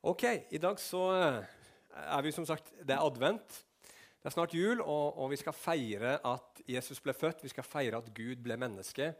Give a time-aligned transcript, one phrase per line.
[0.00, 1.42] Ok, i dag så eh,
[1.92, 3.58] er vi som sagt Det er advent.
[3.84, 7.42] Det er snart jul, og, og, vi skal feire at Jesus ble født.
[7.44, 9.10] Vi skal feire at Gud ble menneske.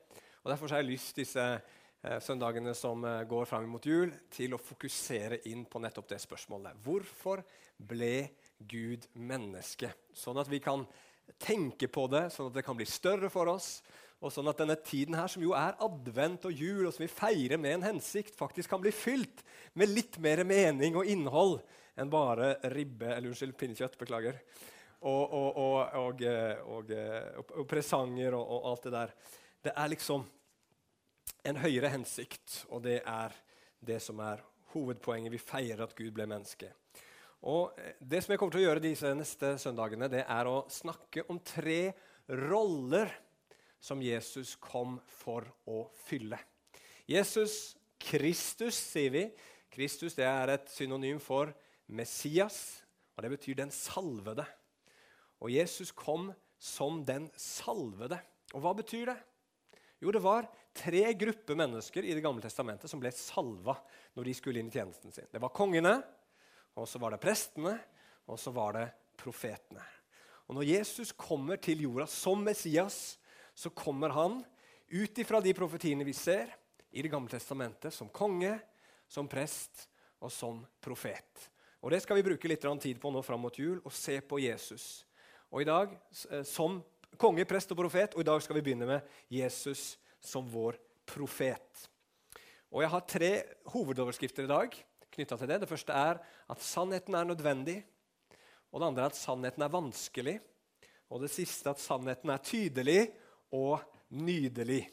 [0.40, 4.56] Og Derfor har jeg lyst disse eh, søndagene som eh, går fram mot jul, til
[4.56, 6.80] å fokusere inn på nettopp det spørsmålet.
[6.80, 7.44] Hvorfor
[7.76, 8.30] ble
[8.64, 9.92] Gud menneske?
[10.16, 10.88] Sånn at vi kan
[11.36, 13.82] tenke på det, sånn at det kan bli større for oss,
[14.20, 17.12] og sånn at denne tiden her, som jo er advent og jul, og som vi
[17.12, 19.40] feirer med en hensikt, faktisk kan bli fylt
[19.80, 21.56] med litt mer mening og innhold
[22.00, 23.96] enn bare ribbe eller unnskyld, pinnekjøtt.
[24.00, 24.36] Beklager.
[25.08, 25.56] Og, og,
[25.96, 26.20] og,
[26.68, 29.14] og eh, presanger og, alt det der.
[29.64, 30.26] Det er liksom
[31.48, 33.32] en høyere hensikt, og det er
[33.80, 34.44] det som er
[34.74, 35.32] hovedpoenget.
[35.32, 36.68] Vi feirer at Gud ble menneske.
[37.48, 40.66] Og eh, Det som jeg kommer til å gjøre disse neste søndagene, det er å
[40.68, 41.94] snakke om tre
[42.28, 43.08] roller
[43.80, 46.38] som Jesus kom for å fylle.
[47.08, 49.24] Jesus Kristus, sier vi.
[49.72, 51.52] Kristus det er et synonym for
[51.90, 52.82] Messias,
[53.16, 54.44] og det betyr den salvede.
[55.40, 58.20] Og Jesus kom som den salvede.
[58.54, 59.18] Og hva betyr det?
[60.00, 63.74] Jo, det var tre grupper mennesker i Det gamle testamentet som ble salva
[64.16, 65.28] når de skulle inn i tjenesten sin.
[65.32, 65.98] Det var kongene,
[66.76, 67.74] og så var det prestene,
[68.30, 68.86] og så var det
[69.20, 69.84] profetene.
[70.48, 73.18] Og Når Jesus kommer til jorda som Messias,
[73.54, 74.40] så kommer han
[74.90, 76.50] ut ifra de profetiene vi ser
[76.90, 78.56] i Det gamle testamentet, som konge,
[79.06, 79.86] som prest
[80.20, 81.50] og som profet.
[81.80, 84.40] Og Det skal vi bruke litt tid på nå fram mot jul, og se på
[84.42, 85.06] Jesus.
[85.50, 85.94] Og i dag
[86.30, 86.82] eh, som
[87.16, 91.88] konge, prest og profet, og i dag skal vi begynne med Jesus som vår profet.
[92.70, 93.32] Og Jeg har tre
[93.72, 94.76] hovedoverskrifter i dag
[95.10, 95.60] knytta til det.
[95.62, 97.80] Det første er at sannheten er nødvendig.
[98.70, 100.36] Og Det andre er at sannheten er vanskelig.
[101.10, 103.00] Og det siste at sannheten er tydelig
[103.56, 103.80] og
[104.14, 104.84] nydelig.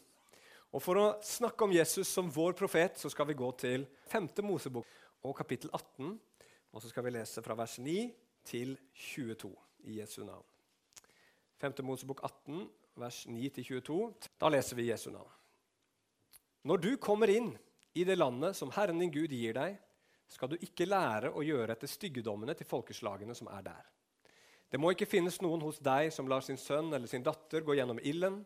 [0.76, 4.30] Og For å snakke om Jesus som vår profet så skal vi gå til 5.
[4.46, 4.88] Mosebok
[5.26, 6.12] og kapittel 18.
[6.74, 7.96] Og så skal vi lese fra vers 9
[8.48, 9.50] til 22
[9.88, 10.46] i Jesu navn.
[11.58, 11.80] 5.
[11.88, 12.68] Mosebok 18,
[13.02, 13.98] vers 9-22.
[14.38, 15.32] Da leser vi Jesu navn.
[16.68, 17.54] Når du kommer inn
[17.98, 19.78] i det landet som Herren din Gud gir deg,
[20.28, 23.86] skal du ikke lære å gjøre etter styggedommene til folkeslagene som er der.
[24.70, 27.78] Det må ikke finnes noen hos deg som lar sin sønn eller sin datter gå
[27.78, 28.42] gjennom ilden,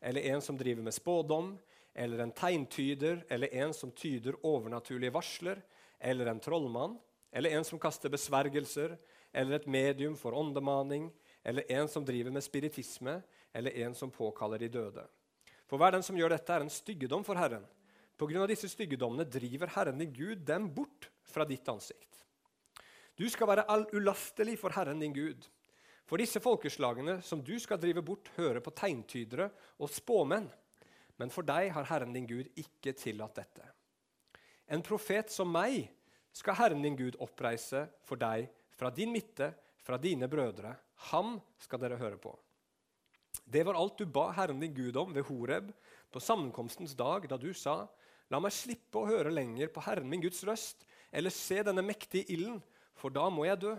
[0.00, 1.52] eller en som driver med spådom,
[1.98, 5.60] eller en tegntyder, eller en som tyder overnaturlige varsler,
[6.00, 6.96] eller en trollmann,
[7.32, 8.94] eller en som kaster besvergelser,
[9.32, 11.10] eller et medium for åndemaning,
[11.44, 13.18] eller en som driver med spiritisme,
[13.52, 15.04] eller en som påkaller de døde.
[15.68, 17.66] For hver den som gjør dette, er en styggedom for Herren.
[18.18, 22.24] På grunn av disse styggedommene driver Herren din Gud dem bort fra ditt ansikt.
[23.18, 25.44] Du skal være all ulastelig for Herren din Gud.
[26.08, 30.48] For disse folkeslagene som du skal drive bort, hører på tegntydere og spåmenn.
[31.20, 33.66] Men for deg har Herren din Gud ikke tillatt dette.
[34.72, 35.90] En profet som meg
[36.32, 38.48] skal Herren din Gud oppreise for deg
[38.78, 39.50] fra din midte,
[39.84, 40.72] fra dine brødre.
[41.10, 42.32] Ham skal dere høre på.
[43.44, 45.70] Det var alt du ba Herren din Gud om ved Horeb
[46.12, 47.86] på sammenkomstens dag, da du sa:"
[48.28, 52.28] La meg slippe å høre lenger på Herren min Guds røst, eller se denne mektige
[52.28, 52.58] ilden,
[52.92, 53.72] for da må jeg dø.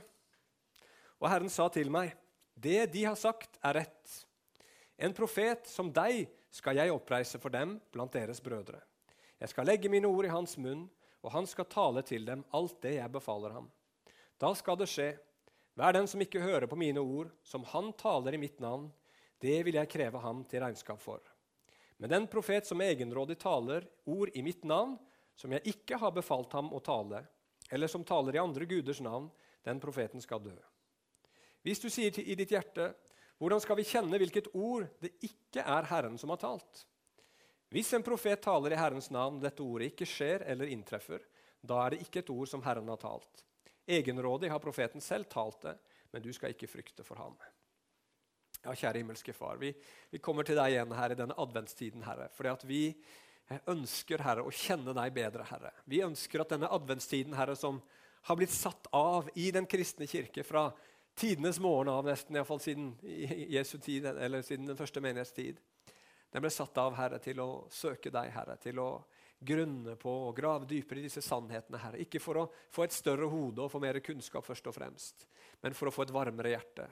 [1.20, 2.14] Og Herren sa til meg,
[2.56, 4.14] det de har sagt, er rett.
[5.00, 8.82] En profet som deg skal jeg oppreise for dem blant deres brødre.
[9.40, 10.88] Jeg skal legge mine ord i hans munn,
[11.24, 13.68] og han skal tale til dem alt det jeg befaler ham.
[14.40, 15.14] Da skal det skje.
[15.80, 18.90] Hver den som ikke hører på mine ord, som han taler i mitt navn,
[19.40, 21.24] det vil jeg kreve ham til regnskap for.
[22.00, 24.98] Men den profet som egenrådig taler ord i mitt navn,
[25.36, 27.24] som jeg ikke har befalt ham å tale,
[27.72, 29.30] eller som taler i andre guders navn,
[29.64, 30.56] den profeten skal dø.
[31.66, 32.94] Hvis du sier i ditt hjerte,
[33.40, 36.86] 'Hvordan skal vi kjenne hvilket ord det ikke er Herren som har talt?'
[37.70, 41.22] Hvis en profet taler i Herrens navn, dette ordet ikke skjer eller inntreffer,
[41.62, 43.44] da er det ikke et ord som Herren har talt.
[43.86, 45.76] Egenrådig har profeten selv talt det,
[46.12, 47.38] men du skal ikke frykte for ham.
[48.64, 49.70] Ja, kjære himmelske Far, vi,
[50.10, 52.82] vi kommer til deg igjen her i denne adventstiden, Herre, fordi at vi
[53.70, 55.72] ønsker, Herre, å kjenne deg bedre, Herre.
[55.90, 57.80] Vi ønsker at denne adventstiden, Herre, som
[58.28, 60.68] har blitt satt av i den kristne kirke fra
[61.20, 62.94] tidenes morgen av, nesten, iallfall siden
[63.52, 65.60] Jesu tid, eller siden den første menighetstid.
[66.32, 68.90] Den ble satt av, Herre, til å søke deg, Herre, til å
[69.40, 72.00] grunne på og grave dypere i disse sannhetene, Herre.
[72.04, 75.26] Ikke for å få et større hode og få mer kunnskap, først og fremst,
[75.64, 76.88] men for å få et varmere hjerte.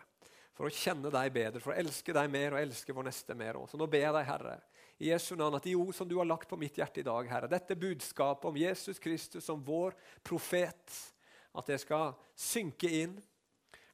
[0.57, 3.59] For å kjenne deg bedre, for å elske deg mer og elske vår neste mer.
[3.61, 3.77] Også.
[3.77, 4.57] nå ber jeg deg, Herre,
[4.97, 7.29] i Jesu navn, at de ord som du har lagt på mitt hjerte i dag,
[7.29, 9.93] Herre, dette budskapet om Jesus Kristus som vår
[10.25, 10.99] profet,
[11.57, 13.15] at det skal synke inn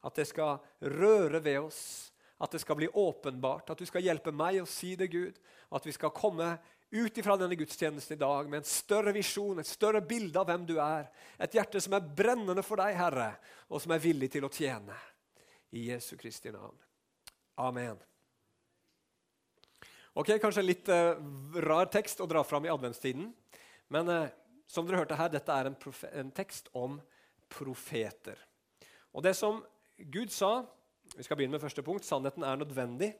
[0.04, 1.82] at det skal røre ved oss,
[2.44, 5.38] at det skal bli åpenbart, at du skal hjelpe meg å si det, Gud,
[5.74, 6.58] at vi skal komme
[6.94, 10.66] ut ifra denne gudstjenesten i dag med en større visjon, et større bilde av hvem
[10.70, 11.08] du er.
[11.42, 13.32] Et hjerte som er brennende for deg, Herre,
[13.72, 14.98] og som er villig til å tjene.
[15.74, 16.76] I Jesu Kristi navn.
[17.64, 17.98] Amen.
[20.14, 21.18] Ok, Kanskje en litt uh,
[21.66, 23.32] rar tekst å dra fram i adventstiden.
[23.90, 24.28] Men uh,
[24.70, 25.78] som dere hørte her, dette er en,
[26.12, 27.00] en, tekst om
[27.50, 28.38] profeter.
[29.14, 29.64] Og det som
[30.12, 30.66] Gud sa
[31.14, 32.06] Vi skal begynne med første punkt.
[32.08, 33.12] Sannheten er nødvendig.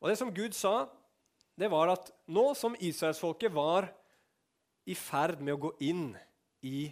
[0.00, 0.86] Og det som Gud sa,
[1.58, 3.88] det var at nå som israelsfolket var
[4.88, 6.06] i ferd med å gå inn
[6.64, 6.86] i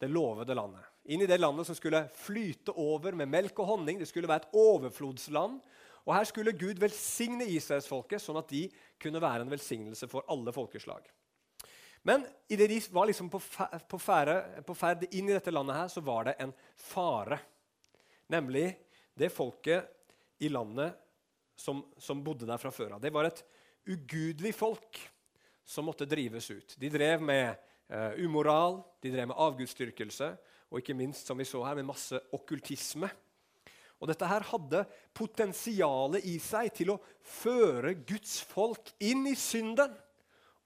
[0.00, 3.98] det lovede landet, inn i det landet som skulle flyte over med melk og honning,
[4.00, 5.58] det skulle være et overflodsland,
[6.02, 8.64] og her skulle Gud velsigne israelsfolket, sånn at de
[9.02, 11.04] kunne være en velsignelse for alle folkeslag.
[12.02, 16.38] Men idet de var liksom på, ferde, inn i dette landet, her, så var det
[16.42, 17.38] en fare.
[18.32, 18.70] Nemlig
[19.18, 19.90] det folket
[20.42, 20.96] i landet
[21.56, 23.02] som, som bodde der fra før av.
[23.02, 23.42] Det var et
[23.86, 25.00] ugudelig folk
[25.64, 26.74] som måtte drives ut.
[26.80, 27.52] De drev med
[27.92, 30.32] uh, umoral, de drev med avgudsdyrkelse
[30.72, 33.10] og ikke minst som vi så her, med masse okkultisme.
[34.00, 34.80] Og Dette her hadde
[35.14, 39.92] potensialet i seg til å føre Guds folk inn i synden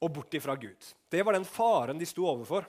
[0.00, 0.78] og bort ifra Gud.
[1.10, 2.64] Det var den faren de sto overfor.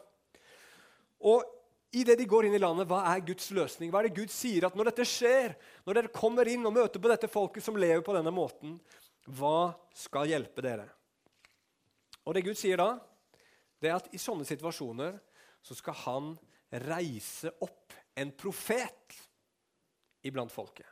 [1.29, 1.56] Og
[1.95, 3.91] Idet de går inn i landet, hva er Guds løsning?
[3.91, 5.55] Hva er det Gud sier at når dette skjer,
[5.87, 8.75] når dere kommer inn og møter på dette folket som lever på denne måten,
[9.37, 10.87] hva skal hjelpe dere?
[12.27, 12.89] Og det Gud sier da,
[13.79, 15.15] det er at i sånne situasjoner
[15.63, 16.33] så skal han
[16.89, 19.15] reise opp en profet
[20.27, 20.87] iblant folket.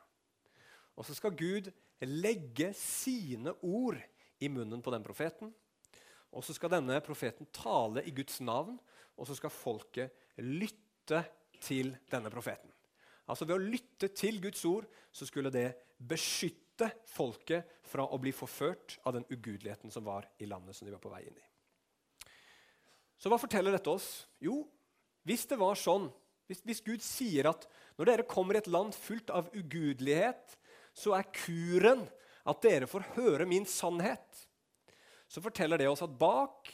[0.95, 1.67] Og så skal Gud
[2.07, 3.99] legge sine ord
[4.39, 5.51] i munnen på den profeten.
[6.35, 8.77] Og så skal denne profeten tale i Guds navn,
[9.15, 10.84] og så skal folket lytte
[11.61, 12.71] til denne profeten.
[13.25, 18.33] Altså Ved å lytte til Guds ord så skulle det beskytte folket fra å bli
[18.35, 21.47] forført av den ugudeligheten som var i landet som de var på vei inn i.
[23.17, 24.27] Så hva forteller dette oss?
[24.43, 24.59] Jo,
[25.25, 26.09] hvis det var sånn,
[26.45, 27.63] hvis, hvis Gud sier at
[27.97, 30.57] når dere kommer i et land fullt av ugudelighet,
[30.93, 32.03] så er kuren
[32.45, 34.43] at dere får høre min sannhet,
[35.31, 36.69] så forteller det oss at bak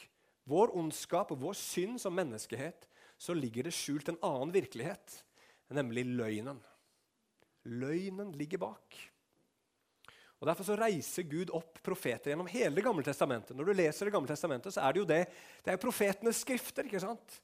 [0.50, 2.88] vår ondskap og vår synd som menneskehet
[3.22, 5.20] så ligger det skjult en annen virkelighet,
[5.70, 6.58] nemlig løgnen.
[7.70, 8.98] Løgnen ligger bak.
[10.42, 13.54] Og Derfor så reiser Gud opp profeter gjennom hele Det gamle testamentet.
[13.54, 15.22] Når du leser Det gamle testamentet, så er det jo det,
[15.62, 17.40] det er profetenes skrifter ikke sant?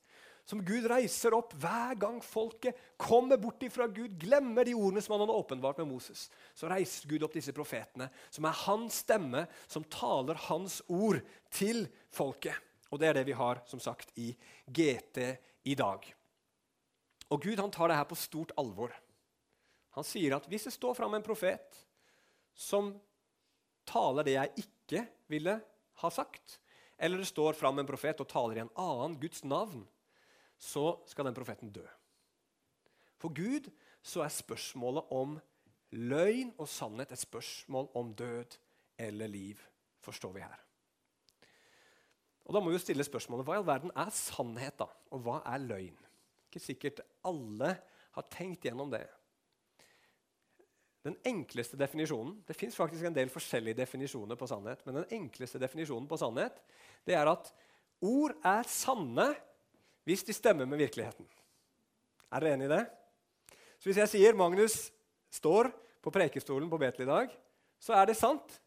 [0.49, 5.13] som Gud reiser opp hver gang folket kommer bort ifra Gud, glemmer de ordene som
[5.13, 6.23] han hadde åpenbart med Moses.
[6.57, 11.21] Så reiser Gud opp disse profetene, som er hans stemme, som taler hans ord
[11.53, 12.57] til folket.
[12.89, 14.31] Og Det er det vi har som sagt i
[14.65, 15.21] GT
[15.69, 16.07] i dag.
[17.29, 18.95] Og Gud han tar det her på stort alvor.
[19.99, 21.83] Han sier at hvis det står fram en profet
[22.57, 22.95] som
[23.89, 25.59] taler det jeg ikke ville
[26.03, 26.59] ha sagt,
[26.99, 29.85] eller det står fram en profet og taler i en annen Guds navn,
[30.59, 31.85] så skal den profeten dø.
[33.19, 33.69] For Gud
[34.03, 35.37] så er spørsmålet om
[35.95, 38.59] løgn og sannhet et spørsmål om død
[38.99, 39.61] eller liv,
[40.03, 40.68] forstår vi her.
[42.49, 44.89] Og Da må vi jo stille spørsmålet hva i all verden er sannhet, da?
[45.13, 45.97] Og hva er løgn?
[46.49, 47.75] Ikke sikkert alle
[48.17, 49.05] har tenkt gjennom det.
[51.07, 55.61] Den enkleste definisjonen Det fins faktisk en del forskjellige definisjoner på sannhet, men den enkleste
[55.61, 56.57] definisjonen på sannhet
[57.07, 57.53] det er at
[58.05, 59.29] ord er sanne
[60.09, 61.27] hvis de stemmer med virkeligheten.
[62.33, 62.83] Er dere enig i det?
[63.79, 64.91] Så Hvis jeg sier Magnus
[65.31, 65.71] står
[66.03, 67.33] på prekestolen på Betel i dag,
[67.79, 68.61] så er det sant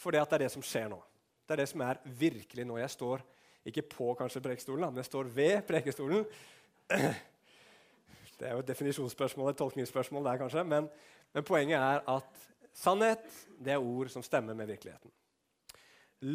[0.00, 1.00] fordi at det er det som skjer nå.
[1.50, 2.76] Det er det som er virkelig nå.
[2.78, 3.22] Jeg står
[3.66, 6.20] ikke på kanskje prekestolen, men jeg står ved prekestolen.
[8.38, 10.62] Det er jo et definisjonsspørsmål, et tolkningsspørsmål der, kanskje.
[10.62, 10.86] Men,
[11.34, 13.24] men poenget er at sannhet
[13.58, 15.10] det er ord som stemmer med virkeligheten.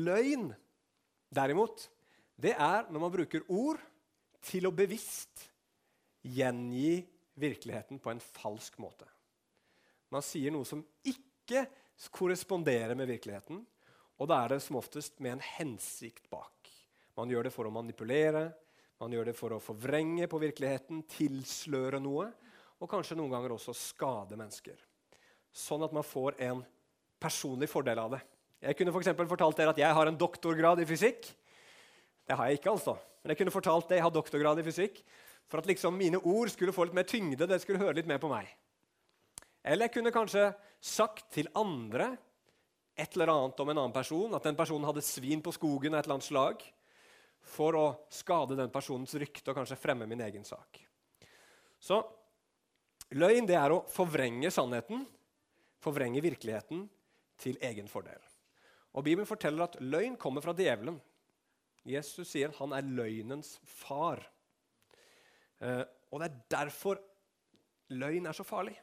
[0.04, 0.50] Løgn,
[1.32, 1.86] derimot,
[2.36, 3.80] det er når man bruker ord
[4.44, 5.46] til å bevisst
[6.28, 7.06] gjengi
[7.40, 9.08] virkeligheten på en falsk måte.
[10.12, 11.64] Man sier noe som ikke
[12.12, 13.64] korresponderer med virkeligheten,
[14.16, 16.72] og da er det som oftest med en hensikt bak.
[17.16, 18.50] Man gjør det for å manipulere,
[19.00, 22.30] man gjør det for å forvrenge på virkeligheten, tilsløre noe
[22.80, 24.78] og kanskje noen ganger også skade mennesker.
[25.56, 26.64] Sånn at man får en
[27.22, 28.22] personlig fordel av det.
[28.66, 31.28] Jeg kunne for fortalt dere at jeg har en doktorgrad i fysikk.
[32.26, 32.96] Det har jeg ikke, altså.
[33.22, 35.02] Men jeg kunne fortalt det, jeg har doktorgrad i fysikk
[35.46, 37.48] for at liksom mine ord skulle få litt mer tyngde.
[37.48, 38.50] det skulle høre litt mer på meg.
[39.64, 40.50] Eller jeg kunne kanskje
[40.82, 42.16] sagt til andre
[42.96, 46.00] et eller annet om en annen person, at den personen hadde svin på skogen av
[46.00, 46.66] et eller annet slag,
[47.46, 50.80] for å skade den personens rykte og kanskje fremme min egen sak.
[51.80, 52.00] Så
[53.14, 55.04] Løgn det er å forvrenge sannheten,
[55.84, 56.88] forvrenge virkeligheten,
[57.36, 58.22] til egen fordel.
[58.96, 60.96] Og Bibelen forteller at løgn kommer fra djevelen.
[61.84, 64.22] Jesus sier han er løgnens far.
[65.60, 67.02] Eh, og det er derfor
[67.92, 68.78] løgn er så farlig.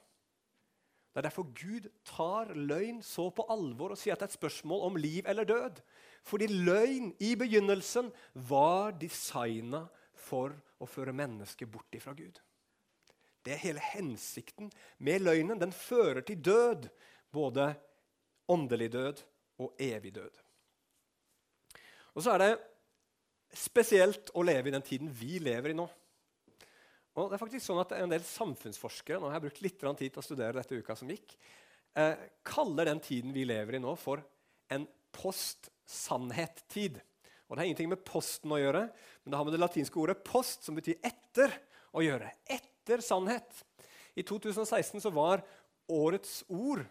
[1.13, 4.39] Det er derfor Gud tar løgn så på alvor og sier at det er et
[4.39, 5.83] spørsmål om liv eller død.
[6.25, 8.09] Fordi løgn i begynnelsen
[8.49, 9.85] var designa
[10.17, 12.41] for å føre mennesket bort ifra Gud.
[13.45, 15.61] Det er hele hensikten med løgnen.
[15.61, 16.89] Den fører til død.
[17.33, 17.75] Både
[18.49, 19.23] åndelig død
[19.59, 20.41] og evig død.
[22.15, 22.53] Og så er det
[23.57, 25.87] spesielt å leve i den tiden vi lever i nå.
[27.13, 30.09] Og det er faktisk sånn at En del samfunnsforskere nå har jeg brukt litt tid
[30.09, 31.37] til å studere dette uka som gikk,
[31.97, 34.23] eh, kaller den tiden vi lever i nå, for
[34.73, 37.01] en post-sannhet-tid.
[37.49, 38.89] Og Det har ingenting med posten å gjøre,
[39.25, 41.53] men det har med det latinske ordet 'post', som betyr etter,
[41.93, 42.33] å gjøre.
[42.49, 43.65] Etter sannhet.
[44.17, 45.43] I 2016 så var
[45.89, 46.87] årets ord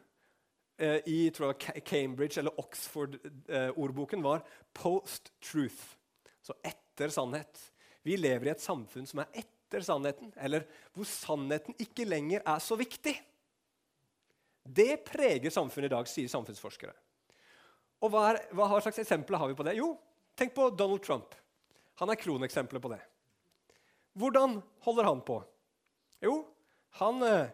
[0.77, 5.97] eh, i jeg, Cambridge eller Oxford-ordboken eh, var 'post-truth'.
[6.41, 7.71] Så etter sannhet.
[8.03, 12.43] Vi lever i et samfunn som er etter etter sannheten, eller hvor sannheten ikke lenger
[12.43, 13.13] er så viktig.
[14.61, 16.91] Det preger samfunnet i dag, sier samfunnsforskere.
[18.03, 19.77] Og hva, er, hva slags eksempler har vi på det?
[19.79, 19.93] Jo,
[20.35, 21.37] tenk på Donald Trump.
[22.01, 22.99] Han er kroneksempelet på det.
[24.19, 25.39] Hvordan holder han på?
[26.21, 26.41] Jo,
[26.99, 27.53] han eh,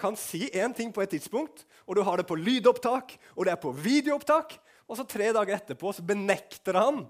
[0.00, 3.52] kan si én ting på et tidspunkt, og du har det på lydopptak og det
[3.52, 4.56] er på videoopptak,
[4.88, 7.04] og så tre dager etterpå så benekter han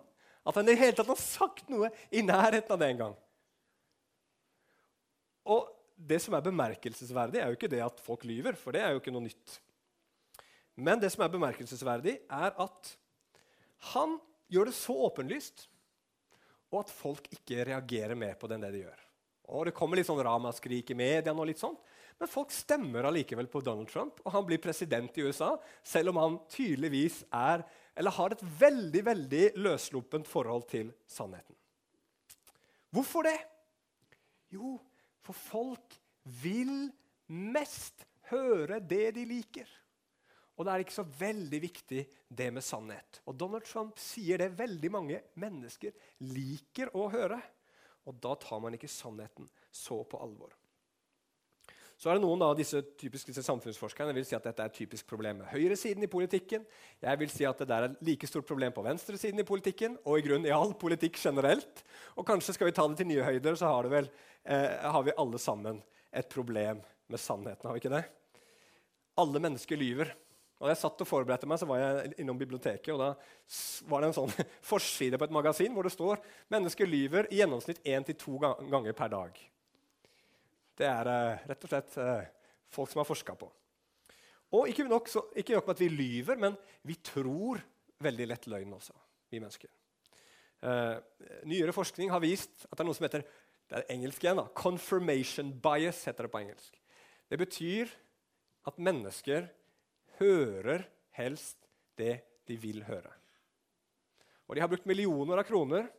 [0.48, 3.16] at han i hele tatt har sagt noe i nærheten av det en gang.
[5.48, 8.94] Og det som er bemerkelsesverdig, er jo ikke det at folk lyver, for det er
[8.94, 9.58] jo ikke noe nytt.
[10.78, 12.92] Men det som er bemerkelsesverdig, er at
[13.94, 14.18] han
[14.52, 15.66] gjør det så åpenlyst,
[16.68, 19.04] og at folk ikke reagerer mer på det enn det de gjør.
[19.48, 21.76] Og Det kommer litt sånn ramaskrik i media, og litt sånn,
[22.18, 25.52] men folk stemmer allikevel på Donald Trump, og han blir president i USA,
[25.86, 27.62] selv om han tydeligvis er,
[27.98, 31.54] eller har et veldig veldig løssluppent forhold til sannheten.
[32.94, 33.38] Hvorfor det?
[34.52, 34.76] Jo,
[35.28, 35.98] for folk
[36.40, 36.88] vil
[37.28, 39.68] mest høre det de liker.
[40.58, 43.20] Og det er ikke så veldig viktig, det med sannhet.
[43.30, 45.94] Og Donald Trump sier det veldig mange mennesker
[46.26, 47.38] liker å høre.
[48.10, 50.56] Og da tar man ikke sannheten så på alvor.
[51.98, 55.08] Så er det Noen av disse typiske samfunnsforskerne vil si at dette er et typisk
[55.10, 56.62] problem med høyresiden i politikken.
[57.02, 60.20] Jeg vil si at det er et like stort problem på venstresiden i politikken og
[60.20, 61.82] i grunn i all politikk generelt.
[62.14, 64.06] Og kanskje skal vi ta det til nye høyder, så har, vel,
[64.46, 65.82] eh, har vi alle sammen
[66.14, 67.66] et problem med sannheten.
[67.66, 68.04] har vi ikke det?
[69.18, 70.14] Alle mennesker lyver.
[70.58, 73.10] Og da jeg satt og forberedte meg, så var jeg innom biblioteket, og da
[73.90, 76.22] var det en sånn forside på et magasin hvor det står
[76.54, 79.48] mennesker lyver i gjennomsnitt én til to ganger per dag.
[80.78, 82.28] Det er uh, rett og slett uh,
[82.70, 83.48] folk som har forska på.
[84.58, 86.56] Og ikke nok, så, ikke nok, med at vi lyver, men
[86.86, 87.60] vi tror
[88.00, 88.94] veldig lett løgn også,
[89.32, 89.72] vi mennesker.
[90.62, 90.96] Uh,
[91.46, 93.26] nyere forskning har vist at det er noe som heter
[93.68, 96.06] det er engelsk igjen da, confirmation bias.
[96.08, 96.78] heter Det på engelsk.
[97.28, 97.90] Det betyr
[98.68, 99.50] at mennesker
[100.22, 100.86] hører
[101.18, 101.68] helst
[102.00, 103.12] det de vil høre.
[104.48, 105.90] Og De har brukt millioner av kroner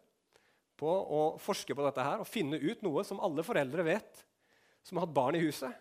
[0.80, 4.24] på å forske på dette her og finne ut noe som alle foreldre vet
[4.84, 5.74] som har hatt barn i huset,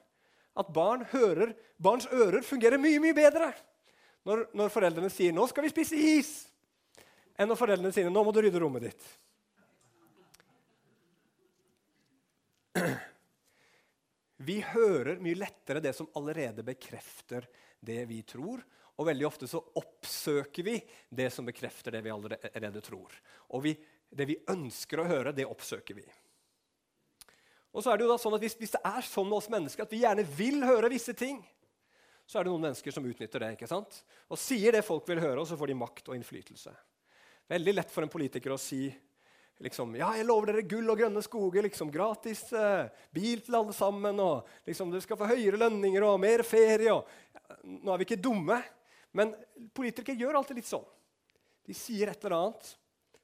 [0.59, 3.53] at barn hører, barns ører fungerer mye mye bedre
[4.27, 6.49] når, når foreldrene sier 'nå skal vi spise is',
[7.39, 9.09] enn når foreldrene sier 'nå må du rydde rommet ditt'.
[14.39, 17.49] Vi hører mye lettere det som allerede bekrefter
[17.81, 18.63] det vi tror.
[18.99, 20.77] Og veldig ofte så oppsøker vi
[21.11, 23.15] det som bekrefter det vi allerede tror.
[23.55, 23.75] Og vi,
[24.11, 26.07] det vi ønsker å høre, det oppsøker vi.
[27.75, 29.51] Og så er det jo da sånn at hvis, hvis, det er sånn med oss
[29.53, 31.41] mennesker at vi gjerne vil høre visse ting,
[32.29, 34.03] så er det noen mennesker som utnytter det ikke sant?
[34.29, 36.73] og sier det folk vil høre, og så får de makt og innflytelse.
[37.49, 38.87] Veldig lett for en politiker å si
[39.65, 43.75] liksom, ja, jeg lover dere gull og grønne skoger, liksom, gratis eh, bil til alle
[43.77, 46.95] sammen, og liksom, du skal få høyere lønninger og mer ferie.
[46.95, 47.09] Og,
[47.65, 48.61] nå er vi ikke dumme,
[49.17, 49.33] men
[49.75, 50.87] politikere gjør alltid litt sånn.
[51.69, 52.71] De sier et eller annet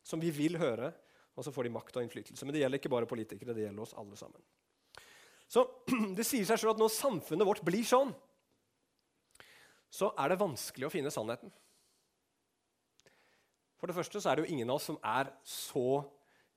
[0.05, 0.91] som vi vil høre,
[1.35, 2.47] og så får de makt og innflytelse.
[2.47, 4.43] Men det gjelder ikke bare politikere, det gjelder oss alle sammen.
[5.51, 5.67] Så
[6.17, 8.15] Det sier seg sjøl at når samfunnet vårt blir sånn,
[9.95, 11.53] så er det vanskelig å finne sannheten.
[13.79, 16.01] For det første så er det jo ingen av oss som er så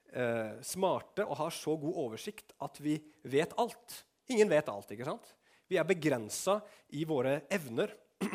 [0.10, 2.96] eh, smarte og har så god oversikt at vi
[3.28, 4.02] vet alt.
[4.32, 4.90] Ingen vet alt.
[4.94, 5.34] ikke sant?
[5.68, 6.62] Vi er begrensa
[6.96, 7.94] i våre evner.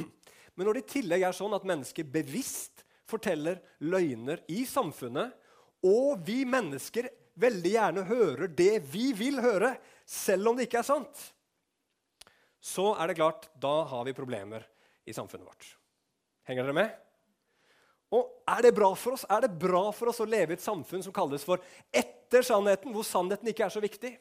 [0.54, 5.32] Men når det i tillegg er sånn at mennesker bevisst forteller løgner i samfunnet,
[5.82, 7.08] og vi mennesker
[7.42, 9.74] veldig gjerne hører det vi vil høre,
[10.06, 11.22] selv om det ikke er sant,
[12.62, 14.64] så er det klart da har vi problemer
[15.08, 15.72] i samfunnet vårt.
[16.46, 16.92] Henger dere med?
[18.12, 19.24] Og er det bra for oss?
[19.30, 22.92] Er det bra for oss å leve i et samfunn som kalles for etter sannheten,
[22.92, 24.12] hvor sannheten ikke er så viktig?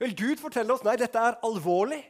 [0.00, 2.00] Vel, Gud forteller oss nei, dette er alvorlig.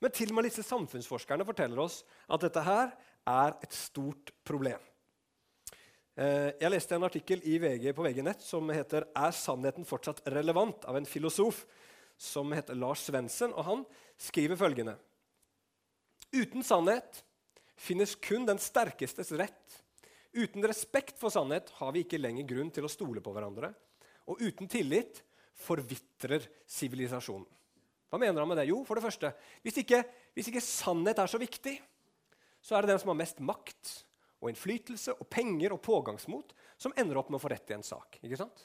[0.00, 2.92] Men til og med disse samfunnsforskerne forteller oss at dette her
[3.30, 4.80] er et stort problem.
[6.20, 10.84] Eh, jeg leste en artikkel VG på VG Nett som heter 'Er sannheten fortsatt relevant?'
[10.84, 11.64] av en filosof
[12.18, 13.54] som heter Lars Svendsen.
[13.54, 13.86] Og han
[14.18, 14.98] skriver følgende.:
[16.32, 17.22] Uten sannhet
[17.74, 19.82] finnes kun den sterkestes rett.
[20.34, 23.74] Uten respekt for sannhet har vi ikke lenger grunn til å stole på hverandre.
[24.28, 25.22] Og uten tillit
[25.54, 27.46] forvitrer sivilisasjonen.
[28.10, 28.68] Hva mener han med det?
[28.68, 31.80] Jo, for det første, hvis ikke, hvis ikke sannhet er så viktig,
[32.60, 34.04] så er det den som har mest makt,
[34.40, 37.86] og innflytelse og penger og pågangsmot som ender opp med å få rett i en
[37.86, 38.18] sak.
[38.24, 38.64] ikke sant?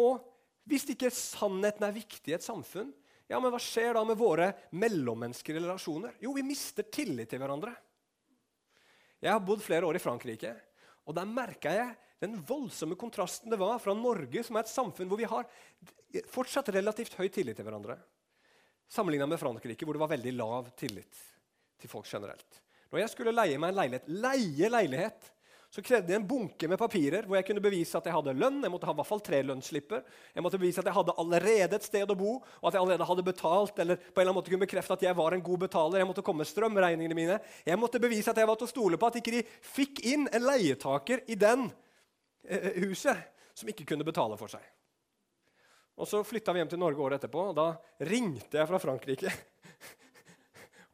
[0.00, 0.24] Og
[0.68, 2.92] hvis ikke sannheten er viktig i et samfunn,
[3.30, 6.16] ja, men hva skjer da med våre mellommenneskelige relasjoner?
[6.22, 7.74] Jo, vi mister tillit til hverandre.
[9.20, 10.54] Jeg har bodd flere år i Frankrike,
[11.06, 15.08] og der merka jeg den voldsomme kontrasten det var fra Norge, som er et samfunn
[15.08, 15.46] hvor vi har
[16.32, 17.96] fortsatt relativt høy tillit til hverandre,
[18.90, 21.22] sammenligna med Frankrike, hvor det var veldig lav tillit
[21.80, 22.60] til folk generelt.
[22.90, 25.28] Når jeg skulle leie meg en leilighet, leie leilighet,
[25.70, 28.56] så krevde jeg en bunke med papirer hvor jeg kunne bevise at jeg hadde lønn.
[28.64, 30.00] Jeg måtte ha i hvert fall tre lønnsslipper.
[30.34, 33.06] Jeg måtte bevise at jeg hadde allerede et sted å bo, og at jeg allerede
[33.06, 35.62] hadde betalt, eller på en eller annen måte kunne bekrefte at jeg var en god
[35.68, 36.02] betaler.
[36.02, 37.38] Jeg måtte komme strømregningene mine.
[37.62, 40.26] Jeg måtte bevise at jeg var til å stole på at ikke de fikk inn
[40.26, 41.68] en leietaker i den
[42.50, 44.66] eh, huset som ikke kunne betale for seg.
[46.00, 47.70] Og Så flytta vi hjem til Norge året etterpå, og da
[48.10, 49.30] ringte jeg fra Frankrike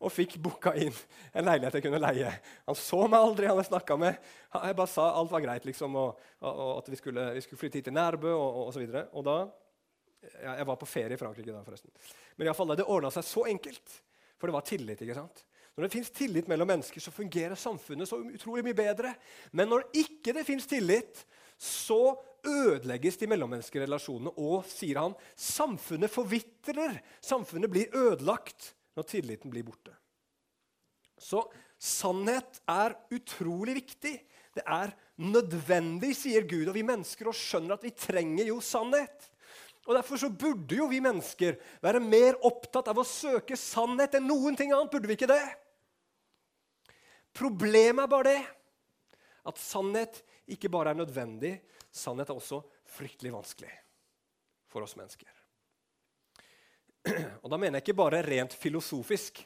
[0.07, 0.95] og fikk booka inn
[1.35, 2.31] en leilighet jeg kunne leie.
[2.69, 4.21] Han så meg aldri, han jeg snakka med.
[4.55, 7.61] Jeg bare sa alt var greit, liksom, og, og, og at vi skulle, vi skulle,
[7.61, 9.07] flytte hit til Nærbø og, og, så videre.
[9.19, 9.37] Og da,
[10.31, 11.93] ja, Jeg var på ferie i Frankrike da, forresten.
[12.37, 13.99] Men i alle fall, det ordna seg så enkelt,
[14.37, 15.03] for det var tillit.
[15.03, 15.45] ikke sant?
[15.77, 19.11] Når det fins tillit mellom mennesker, så fungerer samfunnet så utrolig mye bedre.
[19.53, 21.27] Men når ikke det fins tillit,
[21.61, 22.15] så
[22.47, 24.33] ødelegges de mellommenneskelige relasjonene.
[24.41, 27.01] Og, sier han, samfunnet forvitrer.
[27.25, 29.95] Samfunnet blir ødelagt når tilliten blir borte.
[31.17, 31.43] Så
[31.81, 34.15] sannhet er utrolig viktig.
[34.57, 36.69] Det er nødvendig, sier Gud.
[36.69, 39.31] Og vi mennesker og skjønner at vi trenger jo sannhet.
[39.87, 44.27] Og Derfor så burde jo vi mennesker være mer opptatt av å søke sannhet enn
[44.27, 44.91] noen ting annet.
[44.93, 45.45] Burde vi ikke det?
[47.37, 48.41] Problemet er bare det
[49.47, 51.53] at sannhet ikke bare er nødvendig,
[51.95, 52.63] sannhet er også
[52.97, 53.71] fryktelig vanskelig
[54.73, 55.36] for oss mennesker.
[57.43, 59.43] Og da mener jeg ikke bare rent filosofisk.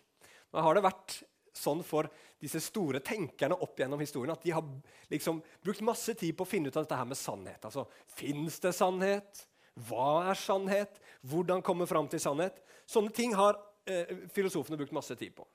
[0.51, 1.21] Nå har det vært
[1.57, 2.09] sånn for
[2.41, 4.65] disse store tenkerne opp gjennom historien at de har
[5.11, 7.65] liksom brukt masse tid på å finne ut av dette her med sannhet.
[7.69, 7.85] Altså,
[8.17, 9.45] Fins det sannhet?
[9.89, 11.01] Hva er sannhet?
[11.27, 12.63] Hvordan komme fram til sannhet?
[12.89, 15.47] Sånne ting har eh, filosofene brukt masse tid på.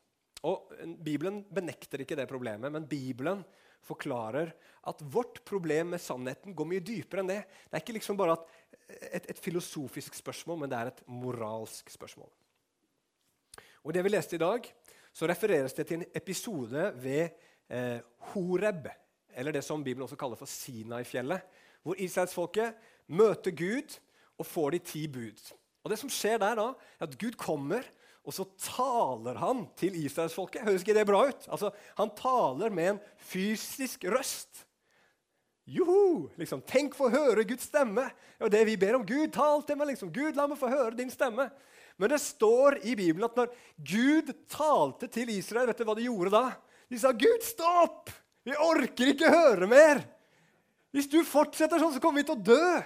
[0.46, 3.44] Og eh, Bibelen benekter ikke det problemet, men Bibelen
[3.86, 4.52] forklarer
[4.86, 7.42] at vårt problem med sannheten går mye dypere enn det.
[7.46, 8.38] Det er ikke liksom bare
[9.12, 12.30] et, et, filosofisk spørsmål, men det er et moralsk spørsmål.
[13.86, 14.68] Og det vi leste i dag,
[15.16, 17.38] så refereres det til en episode ved
[17.70, 18.00] eh,
[18.34, 18.90] Horeb,
[19.36, 21.46] eller det som Bibelen også kaller for Sinai-fjellet,
[21.86, 22.74] hvor israelsfolket
[23.14, 24.00] møter Gud
[24.38, 25.42] og får de ti bud.
[25.86, 27.86] Og det som skjer der da, er at Gud kommer
[28.26, 30.66] og så taler han til israelsfolket.
[30.66, 31.46] Høres ikke det bra ut?
[31.46, 34.66] Altså, Han taler med en fysisk røst.
[35.66, 36.30] Joho!
[36.38, 38.08] Liksom, tenk få høre Guds stemme.
[38.42, 39.06] Og det vi ber om.
[39.06, 39.94] Gud, tal til meg.
[39.94, 40.12] liksom.
[40.14, 41.50] Gud, la meg få høre din stemme.
[41.98, 46.10] Men det står i Bibelen at når Gud talte til Israel, vet du hva de
[46.10, 46.46] gjorde da?
[46.92, 48.12] De sa, 'Gud, stopp!
[48.46, 50.04] Vi orker ikke høre mer!'
[50.94, 52.84] 'Hvis du fortsetter sånn, så kommer vi til å dø.'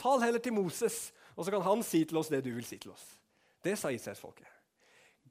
[0.00, 2.78] Tal heller til Moses, og så kan han si til oss det du vil si
[2.80, 3.19] til oss.
[3.60, 4.48] Det sa israelsfolket.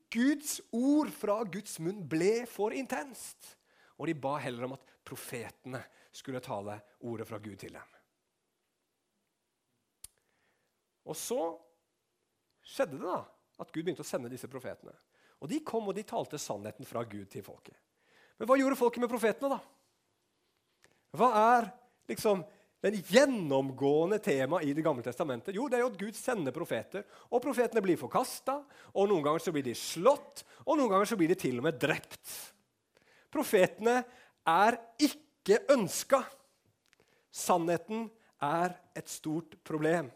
[0.09, 3.55] Guds ord fra Guds munn ble for intenst.
[3.99, 5.81] Og de ba heller om at profetene
[6.15, 7.97] skulle tale ordet fra Gud til dem.
[11.09, 11.41] Og så
[12.65, 13.21] skjedde det da
[13.59, 14.93] at Gud begynte å sende disse profetene.
[15.39, 17.75] Og De kom og de talte sannheten fra Gud til folket.
[18.39, 19.57] Men hva gjorde folket med profetene?
[19.57, 19.59] da?
[21.15, 21.69] Hva er
[22.11, 22.43] liksom
[22.81, 27.03] den gjennomgående tema i Det gamle testamentet jo, det er jo at Gud sender profeter.
[27.27, 28.61] Og Profetene blir forkasta,
[28.95, 31.67] og noen ganger så blir de slått, og noen ganger så blir de til og
[31.67, 32.37] med drept.
[33.29, 33.99] Profetene
[34.47, 36.23] er ikke ønska.
[37.29, 38.07] Sannheten
[38.41, 40.07] er et stort problem.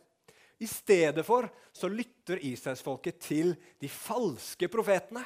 [0.64, 5.26] I stedet for så lytter israelsfolket til de falske profetene.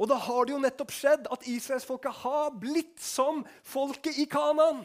[0.00, 4.84] Og da har det jo nettopp skjedd at israelsfolket har blitt som folket i Kanaan.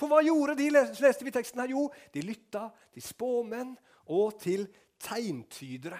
[0.00, 1.74] For hva gjorde de, leste vi teksten her?
[1.74, 3.74] Jo, de lytta til spåmenn
[4.08, 4.64] og til
[5.00, 5.98] tegntydere.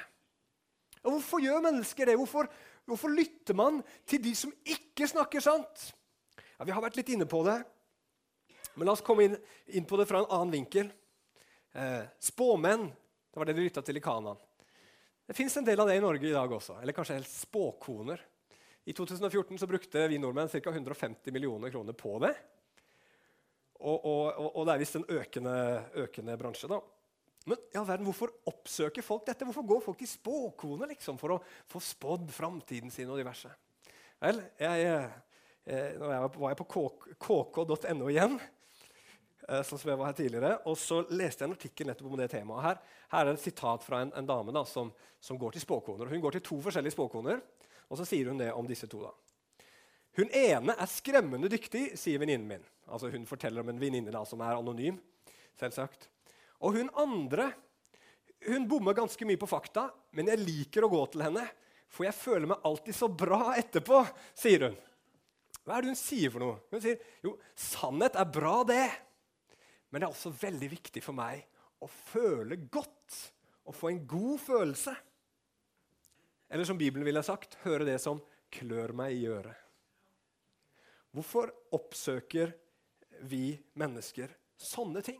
[1.05, 2.17] Og Hvorfor gjør mennesker det?
[2.21, 2.49] Hvorfor,
[2.89, 5.91] hvorfor lytter man til de som ikke snakker sant?
[6.57, 7.59] Ja, Vi har vært litt inne på det,
[8.77, 9.37] men la oss komme inn,
[9.77, 10.91] inn på det fra en annen vinkel.
[11.73, 14.39] Eh, spåmenn, det var det de lytta til i Kanan.
[15.27, 16.81] Det fins en del av det i Norge i dag også.
[16.81, 18.23] Eller kanskje helt spåkoner.
[18.89, 20.73] I 2014 så brukte vi nordmenn ca.
[20.73, 22.33] 150 millioner kroner på det.
[23.81, 25.55] Og, og, og det er visst en økende,
[26.05, 26.69] økende, bransje.
[26.69, 26.81] da.
[27.49, 29.47] Men ja, verden, hvorfor oppsøker folk dette?
[29.49, 31.40] Hvorfor går folk i spåkone liksom, for å
[31.71, 33.49] få spådd framtiden sin og diverse?
[34.21, 34.88] Vel, jeg,
[35.64, 36.66] eh, nå var jeg på
[37.25, 38.37] kk.no igjen,
[39.49, 42.21] eh, sånn som jeg var her tidligere, og så leste jeg en artikkel nettopp om
[42.21, 42.66] det temaet.
[42.66, 45.64] Her, her er det et sitat fra en, en dame da, som, som, går til
[45.64, 46.12] spåkoner.
[46.12, 47.40] Hun går til to forskjellige spåkoner,
[47.88, 49.01] og så sier hun det om disse to.
[49.09, 49.30] da.
[50.18, 52.64] Hun ene er skremmende dyktig, sier venninnen min.
[52.90, 54.99] Altså Hun forteller om en venninne som er anonym.
[55.61, 56.09] selvsagt.
[56.61, 57.53] Og hun andre
[58.49, 61.44] hun bommer ganske mye på fakta, men jeg liker å gå til henne,
[61.92, 64.01] for jeg føler meg alltid så bra etterpå,
[64.38, 64.79] sier hun.
[65.66, 66.57] Hva er det hun sier for noe?
[66.73, 68.87] Hun sier jo, sannhet er bra, det.
[69.90, 71.42] Men det er også veldig viktig for meg
[71.85, 73.18] å føle godt
[73.68, 74.94] og få en god følelse.
[76.51, 79.70] Eller som Bibelen ville sagt, høre det som klør meg i øret.
[81.14, 82.53] Hvorfor oppsøker
[83.27, 85.18] vi mennesker sånne ting?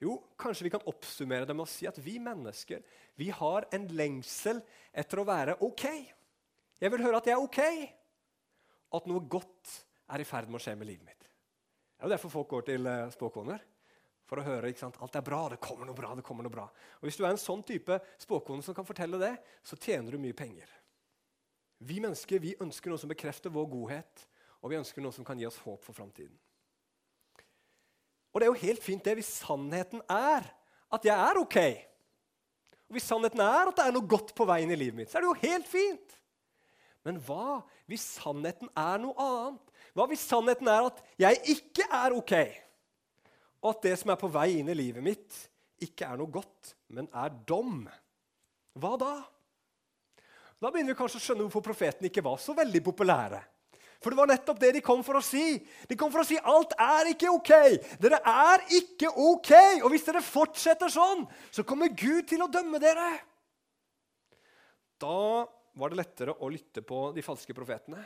[0.00, 2.80] Jo, kanskje vi kan oppsummere det med å si at vi mennesker
[3.20, 4.62] vi har en lengsel
[4.96, 5.84] etter å være OK.
[6.80, 7.60] Jeg vil høre at jeg er OK.
[8.96, 9.74] At noe godt
[10.10, 11.20] er i ferd med å skje med livet mitt.
[11.20, 13.60] Det er jo derfor folk går til uh, spåkoner.
[14.30, 14.96] For å høre ikke sant?
[15.02, 16.14] alt er bra, det kommer noe bra.
[16.16, 16.64] det kommer noe bra.
[17.00, 19.34] Og Hvis du er en sånn type spåkone som kan fortelle det,
[19.66, 20.70] så tjener du mye penger.
[21.84, 24.24] Vi mennesker vi ønsker noe som bekrefter vår godhet,
[24.60, 26.36] og vi ønsker noe som kan gi oss håp for framtiden.
[28.30, 30.46] Og det er jo helt fint det hvis sannheten er
[30.90, 31.58] at jeg er OK.
[32.90, 35.18] Og Hvis sannheten er at det er noe godt på veien i livet mitt, så
[35.18, 36.16] er det jo helt fint.
[37.06, 39.76] Men hva hvis sannheten er noe annet?
[39.96, 42.34] Hva hvis sannheten er at jeg ikke er OK?
[43.60, 45.38] Og at det som er på vei inn i livet mitt,
[45.80, 47.86] ikke er noe godt, men er dom?
[48.78, 49.14] Hva da?
[50.60, 53.40] Da begynner vi kanskje å skjønne hvorfor profeten ikke var så veldig populære.
[54.00, 55.58] For det var nettopp det de kom for å si.
[55.88, 57.52] De kom for å si alt er ikke ok.
[58.00, 59.52] Dere er ikke ok.
[59.84, 63.10] Og hvis dere fortsetter sånn, så kommer Gud til å dømme dere.
[65.00, 65.44] Da
[65.76, 68.00] var det lettere å lytte på de falske profetene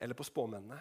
[0.00, 0.80] eller på spåmennene.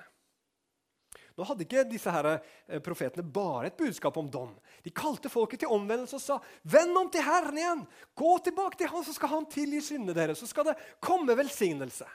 [1.33, 4.51] Nå hadde ikke disse her eh, profetene bare et budskap om dom.
[4.85, 7.85] De kalte folket til omvendelse og sa, 'Vend om til Herren igjen!
[8.13, 12.05] Gå tilbake til Han, så skal Han tilgi syndene deres.' Så skal det komme velsignelse.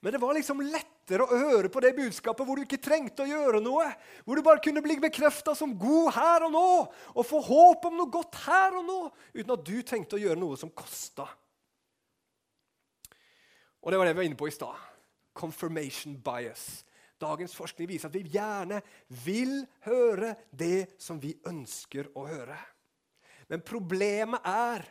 [0.00, 3.30] Men det var liksom lettere å høre på det budskapet hvor du ikke trengte å
[3.30, 3.86] gjøre noe.
[4.26, 6.68] Hvor du bare kunne bli bekrefta som god her og nå
[7.14, 9.00] og få håp om noe godt her og nå,
[9.38, 11.26] uten at du trengte å gjøre noe som kosta.
[13.86, 14.84] Og det var det vi var inne på i stad.
[15.36, 16.82] Confirmation bias.
[17.16, 18.82] Dagens forskning viser at vi gjerne
[19.24, 22.58] vil høre det som vi ønsker å høre.
[23.48, 24.84] Men problemet er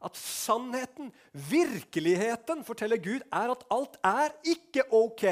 [0.00, 5.24] at sannheten, virkeligheten, forteller Gud, er at alt er ikke ok.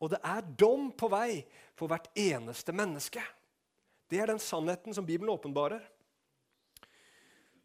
[0.00, 1.42] Og det er dom på vei
[1.76, 3.22] for hvert eneste menneske.
[4.10, 5.80] Det er den sannheten som Bibelen åpenbarer.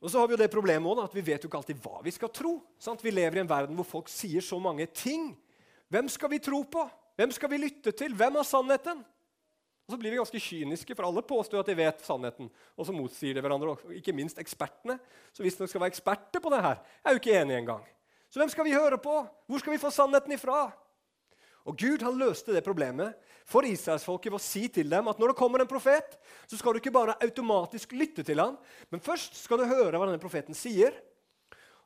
[0.04, 2.04] Og så har Vi jo det problemet også, at vi vet jo ikke alltid hva
[2.06, 2.60] vi skal tro.
[2.80, 3.04] Sant?
[3.04, 5.32] Vi lever i en verden hvor folk sier så mange ting.
[5.90, 6.84] Hvem skal vi tro på?
[7.18, 8.14] Hvem skal vi lytte til?
[8.16, 9.02] Hvem har sannheten?
[9.86, 12.48] Og så blir vi ganske kyniske, for alle påstår at de vet sannheten.
[12.74, 14.98] Og så motsier de hverandre, og ikke minst ekspertene.
[15.30, 17.84] Så hvis dere skal være eksperter på det her, er jo ikke enige engang.
[18.34, 19.20] Så hvem skal vi høre på?
[19.46, 20.72] Hvor skal vi få sannheten ifra?
[21.66, 23.14] Og Gud han løste det problemet
[23.50, 26.18] for israelsfolket ved å si til dem at når det kommer en profet,
[26.50, 28.58] så skal du ikke bare automatisk lytte til ham,
[28.94, 30.94] men først skal du høre hva denne profeten sier.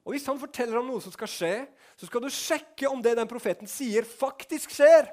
[0.07, 1.53] Og Hvis han forteller om noe som skal skje,
[1.99, 5.11] så skal du sjekke om det den profeten sier, faktisk skjer.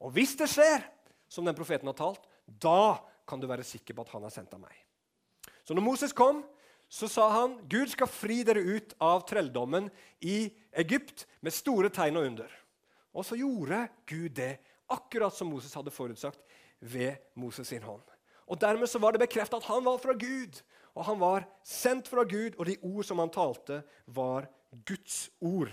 [0.00, 0.86] Og hvis det skjer,
[1.30, 4.54] som den profeten har talt, da kan du være sikker på at han er sendt
[4.56, 4.74] av meg.
[5.62, 6.42] Så når Moses kom,
[6.90, 9.86] så sa han Gud skal fri dere ut av trelldommen
[10.26, 10.50] i
[10.82, 12.56] Egypt med store tegn og under.
[13.14, 14.56] Og så gjorde Gud det,
[14.90, 16.42] akkurat som Moses hadde forutsagt,
[16.80, 18.02] ved Moses sin hånd.
[18.50, 20.58] Og Dermed så var det bekreftet at han var fra Gud,
[20.98, 24.48] og han var sendt fra Gud, og de ord som han talte, var
[24.88, 25.70] Guds ord.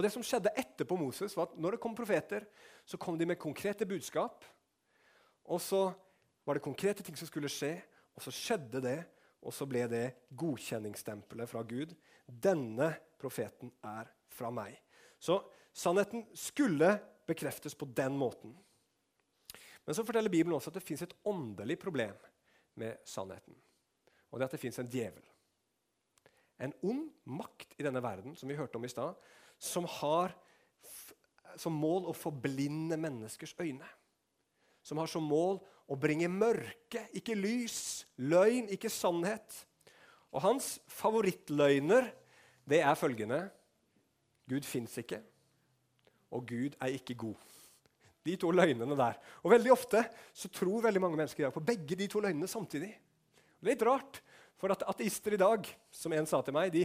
[0.00, 2.46] Og Det som skjedde etterpå Moses, var at når det kom profeter,
[2.88, 4.46] så kom de med konkrete budskap.
[5.44, 5.90] Og så
[6.46, 7.74] var det konkrete ting som skulle skje,
[8.16, 9.00] og så skjedde det.
[9.44, 10.06] Og så ble det
[10.40, 11.92] godkjenningsstempelet fra Gud.
[12.24, 14.78] Denne profeten er fra meg.
[15.20, 15.36] Så
[15.76, 16.94] sannheten skulle
[17.28, 18.54] bekreftes på den måten.
[19.84, 22.16] Men så forteller Bibelen også at det fins et åndelig problem
[22.80, 23.52] med sannheten.
[24.30, 25.28] Og det er at det fins en djevel.
[26.60, 27.04] En ond
[27.36, 29.12] makt i denne verden som vi hørte om i sted,
[29.60, 30.34] som har
[31.60, 33.86] som mål å forblinde menneskers øyne.
[34.82, 35.58] Som har som mål
[35.90, 38.06] å bringe mørke, ikke lys.
[38.22, 39.64] Løgn, ikke sannhet.
[40.30, 42.08] Og hans favorittløgner
[42.70, 43.40] det er følgende
[44.50, 45.20] Gud fins ikke,
[46.34, 47.38] og Gud er ikke god.
[48.26, 49.14] De to løgnene der.
[49.44, 50.02] Og veldig ofte
[50.34, 52.90] så tror veldig mange mennesker på begge de to løgnene samtidig.
[52.90, 54.18] Det er litt rart,
[54.60, 56.82] for at ateister i dag, som en sa til meg, de,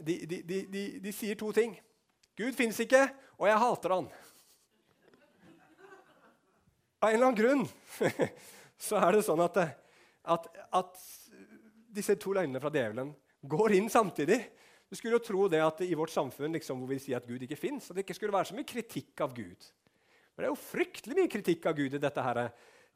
[0.00, 1.74] de, de, de sier to ting.
[2.38, 3.04] Gud fins ikke,
[3.38, 4.08] og jeg hater han.
[7.04, 7.64] Av en eller annen grunn
[8.86, 9.58] så er det sånn at,
[10.34, 10.96] at, at
[11.94, 13.12] disse to løgnene fra djevelen
[13.44, 14.40] går inn samtidig.
[14.88, 17.42] Du skulle jo tro det at i vårt samfunn liksom, hvor vi sier at Gud
[17.44, 19.68] ikke fins, det ikke skulle være så mye kritikk av Gud.
[20.34, 22.50] Men det er jo fryktelig mye kritikk av Gud i dette her, eh,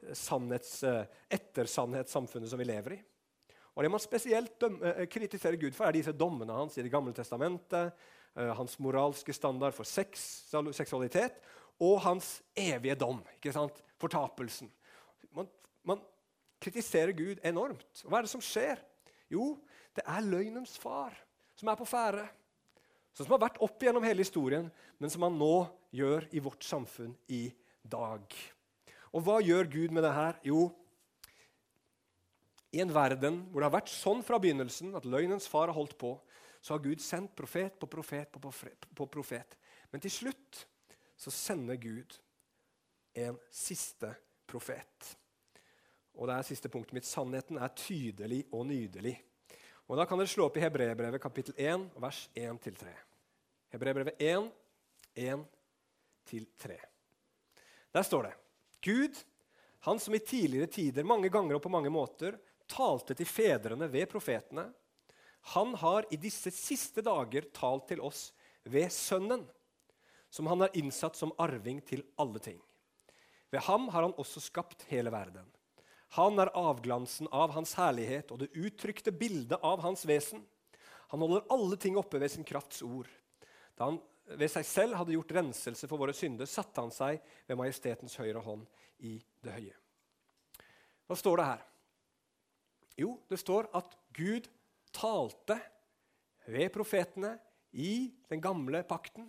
[0.09, 1.01] eh,
[1.39, 3.01] ettersannhetssamfunnet som vi lever i.
[3.77, 7.13] Og Det man spesielt eh, kritiserer Gud for, er disse dommene hans i Det gamle
[7.15, 7.95] testamentet,
[8.39, 10.25] hans moralske standard for sex,
[10.77, 11.41] seksualitet
[11.83, 13.21] og hans evige dom.
[13.37, 13.83] ikke sant?
[13.99, 14.71] Fortapelsen.
[15.35, 15.49] Man,
[15.87, 16.03] man
[16.63, 17.87] kritiserer Gud enormt.
[18.05, 18.81] Og hva er det som skjer?
[19.31, 19.57] Jo,
[19.97, 21.17] det er løgnens far
[21.59, 22.27] som er på ferde.
[23.15, 24.69] Som har vært opp gjennom hele historien,
[25.03, 27.49] men som han nå gjør i vårt samfunn i
[27.83, 28.23] dag.
[29.11, 30.39] Og hva gjør Gud med det her?
[30.47, 30.69] Jo,
[32.75, 35.97] i en verden hvor det har vært sånn fra begynnelsen at løgnens far har holdt
[36.01, 36.13] på,
[36.61, 38.89] så har Gud sendt profet på profet på profet.
[38.95, 39.59] På profet.
[39.91, 40.67] Men til slutt
[41.17, 42.19] så sender Gud
[43.19, 44.13] en siste
[44.47, 45.15] profet.
[46.19, 47.07] Og det er siste punktet mitt.
[47.07, 49.17] Sannheten er tydelig og nydelig.
[49.89, 52.93] Og Da kan dere slå opp i Hebreerbrevet kapittel 1, vers 1-3.
[53.73, 54.51] Hebreerbrevet 1,
[55.15, 56.77] 1-3.
[57.93, 58.35] Der står det
[58.85, 59.17] Gud,
[59.81, 62.37] han som i tidligere tider mange ganger og på mange måter
[62.69, 64.69] talte til fedrene ved profetene,
[65.41, 68.29] han har i disse siste dager talt til oss
[68.69, 69.47] ved Sønnen,
[70.31, 72.59] som han har innsatt som arving til alle ting.
[73.51, 75.47] Ved ham har han også skapt hele verden.
[76.17, 80.43] Han er avglansen av hans herlighet og det uttrykte bildet av hans vesen.
[81.09, 83.09] Han holder alle ting oppe ved sin krafts ord.
[83.77, 84.01] Da han
[84.37, 88.43] ved seg selv hadde gjort renselse for våre synder, satte han seg ved majestetens høyre
[88.45, 88.67] hånd
[89.05, 89.77] i det høye.
[91.09, 91.65] Hva står det her?
[92.99, 94.49] Jo, det står at Gud
[94.95, 95.59] talte
[96.49, 97.35] ved profetene
[97.73, 99.29] i den gamle pakten.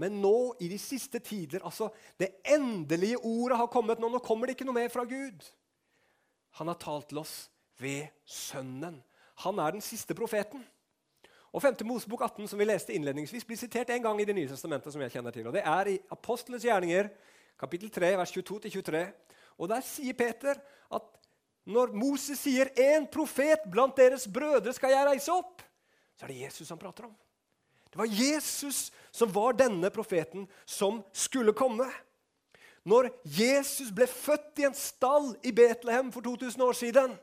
[0.00, 4.10] Men nå, i de siste tider, altså det endelige ordet har kommet nå.
[4.10, 5.44] Nå kommer det ikke noe mer fra Gud.
[6.58, 7.34] Han har talt til oss
[7.78, 9.00] ved Sønnen.
[9.46, 10.62] Han er den siste profeten.
[11.54, 11.76] Og 5.
[11.86, 14.92] Mosebok 18, som vi leste innledningsvis, blir sitert en gang i Det nye testamentet.
[14.92, 17.08] som jeg kjenner til, og Det er i Apostlenes gjerninger,
[17.58, 19.12] kapittel 3, vers 22-23.
[19.58, 20.54] Og Der sier Peter
[20.90, 21.02] at
[21.64, 25.62] når Moses sier 'en profet blant deres brødre skal jeg reise opp',
[26.16, 27.14] så er det Jesus han prater om.
[27.90, 31.86] Det var Jesus som var denne profeten som skulle komme.
[32.84, 37.14] Når Jesus ble født i en stall i Betlehem for 2000 år siden,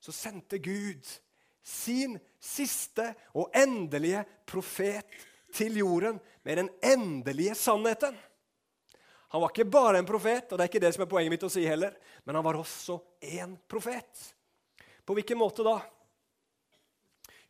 [0.00, 1.06] så sendte Gud
[1.62, 5.06] sin siste og endelige profet
[5.54, 8.18] til jorden med den endelige sannheten.
[9.34, 11.42] Han var ikke bare en profet, og det er ikke det som er poenget mitt
[11.42, 13.00] å si heller, men han var også
[13.34, 14.28] en profet.
[15.02, 15.80] På hvilken måte da?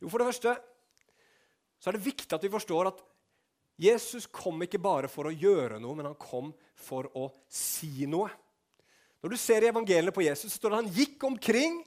[0.01, 0.55] Jo, For det første
[1.77, 3.05] så er det viktig at vi forstår at
[3.77, 8.33] Jesus kom ikke bare for å gjøre noe, men han kom for å si noe.
[9.21, 11.83] Når du ser i evangeliene på Jesus, så står det at han gikk omkring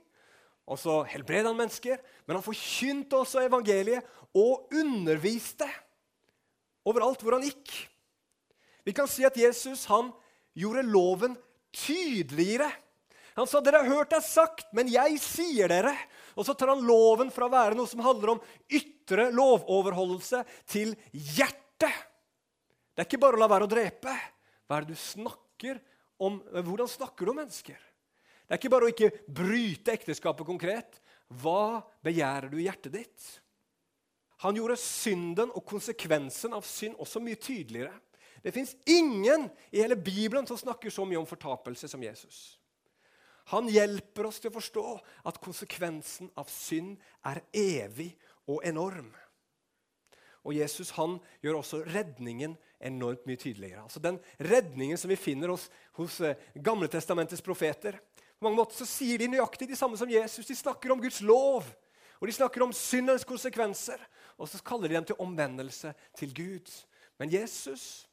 [0.69, 4.07] og så helbredet han mennesker, men han forkynte også evangeliet
[4.37, 5.67] og underviste
[6.87, 7.73] overalt hvor han gikk.
[8.89, 10.07] Vi kan si at Jesus han
[10.57, 11.35] gjorde loven
[11.77, 12.71] tydeligere.
[13.37, 15.93] Han sa dere har hørt det sagt, men jeg sier dere.
[16.41, 20.97] Og så tar han loven fra å være noe som handler om ytre lovoverholdelse, til
[21.13, 22.01] hjertet.
[22.97, 24.17] Det er ikke bare å la være å drepe.
[24.65, 25.85] Hva er det du snakker
[26.25, 26.41] om?
[26.57, 27.77] Hvordan snakker du om mennesker?
[27.77, 30.97] Det er ikke bare å ikke bryte ekteskapet konkret.
[31.29, 33.31] Hva begjærer du i hjertet ditt?
[34.49, 37.93] Han gjorde synden og konsekvensen av synd også mye tydeligere.
[38.43, 42.59] Det fins ingen i hele Bibelen som snakker så mye om fortapelse som Jesus.
[43.49, 44.85] Han hjelper oss til å forstå
[45.29, 48.11] at konsekvensen av synd er evig
[48.49, 49.09] og enorm.
[50.45, 53.83] Og Jesus han gjør også redningen enormt mye tydeligere.
[53.83, 55.67] Altså Den redningen som vi finner hos,
[55.99, 57.99] hos eh, Gamletestamentets profeter,
[58.39, 60.47] på mange måter så sier de nøyaktig de samme som Jesus.
[60.47, 61.67] De snakker om Guds lov,
[62.21, 63.99] og de snakker om syndens konsekvenser.
[64.39, 66.71] Og så kaller de dem til omvendelse til Gud.
[67.19, 68.08] Men Jesus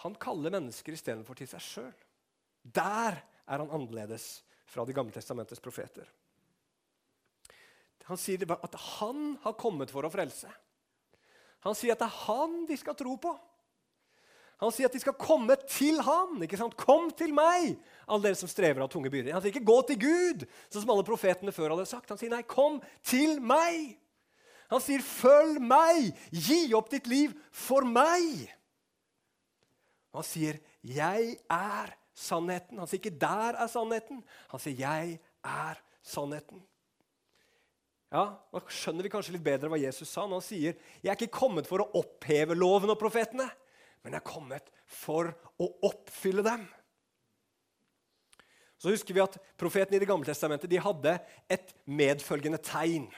[0.00, 1.92] han kaller mennesker istedenfor til seg sjøl.
[2.64, 6.06] Der er han annerledes fra Det gamle testamentets profeter.
[8.06, 10.50] Han sier at han har kommet for å frelse.
[11.66, 13.32] Han sier at det er han de skal tro på.
[14.60, 16.36] Han sier at de skal komme til han.
[16.44, 16.76] ikke sant?
[16.76, 19.32] Kom til meg, alle dere som strever av tunge byrder.
[19.32, 22.08] Han sier ikke 'gå til Gud', sånn som alle profetene før hadde sagt.
[22.08, 23.96] Han sier nei, 'kom til meg'.
[24.70, 28.48] Han sier 'følg meg', gi opp ditt liv for meg'.
[30.12, 32.78] Han sier 'jeg er sannheten'.
[32.78, 34.22] Han sier ikke 'der er sannheten'.
[34.48, 36.62] Han sier 'jeg er sannheten'.
[38.12, 41.16] Ja, Da skjønner vi kanskje litt bedre hva Jesus sa når han sier 'Jeg er
[41.16, 43.50] ikke kommet for å oppheve loven og profetene'
[44.02, 46.66] men jeg er kommet for å oppfylle dem.
[48.80, 51.18] Så husker vi at Profetene i Det gamle testamentet de hadde
[51.52, 53.10] et medfølgende tegn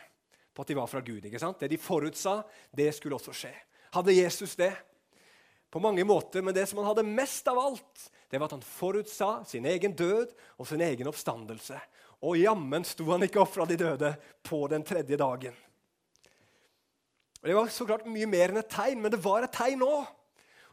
[0.53, 1.23] på at de var fra Gud.
[1.25, 1.61] ikke sant?
[1.61, 2.43] Det de forutsa,
[2.75, 3.53] det skulle også skje.
[3.95, 4.73] Hadde Jesus det?
[5.73, 8.65] På mange måter, men det som han hadde mest av alt, det var at han
[8.65, 11.79] forutsa sin egen død og sin egen oppstandelse.
[12.29, 14.11] Og jammen sto han ikke opp fra de døde
[14.45, 15.57] på den tredje dagen.
[17.41, 19.81] Og Det var så klart mye mer enn et tegn, men det var et tegn
[19.83, 20.05] òg.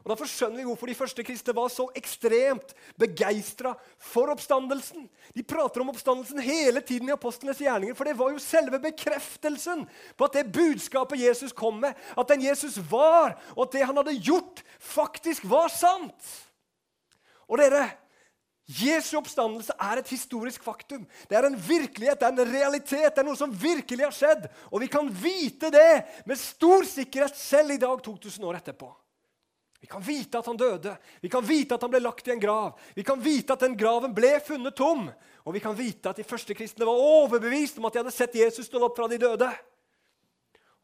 [0.00, 5.04] Og Derfor skjønner vi hvorfor de første kristne var så ekstremt begeistra for oppstandelsen.
[5.36, 9.84] De prater om oppstandelsen hele tiden i apostlenes gjerninger, for det var jo selve bekreftelsen
[10.16, 14.00] på at det budskapet Jesus kom med, at den Jesus var, og at det han
[14.00, 16.30] hadde gjort, faktisk var sant.
[17.50, 17.90] Og dere,
[18.70, 21.02] Jesu oppstandelse er et historisk faktum.
[21.28, 24.46] Det er en virkelighet, det er en realitet, det er noe som virkelig har skjedd.
[24.70, 28.92] Og vi kan vite det med stor sikkerhet selv i dag, 2000 år etterpå.
[29.80, 32.40] Vi kan vite at han døde, vi kan vite at han ble lagt i en
[32.40, 32.74] grav.
[32.94, 35.06] Vi kan vite at den graven ble funnet tom,
[35.44, 38.36] og vi kan vite at de første kristne var overbevist om at de hadde sett
[38.36, 39.48] Jesus stå opp fra de døde.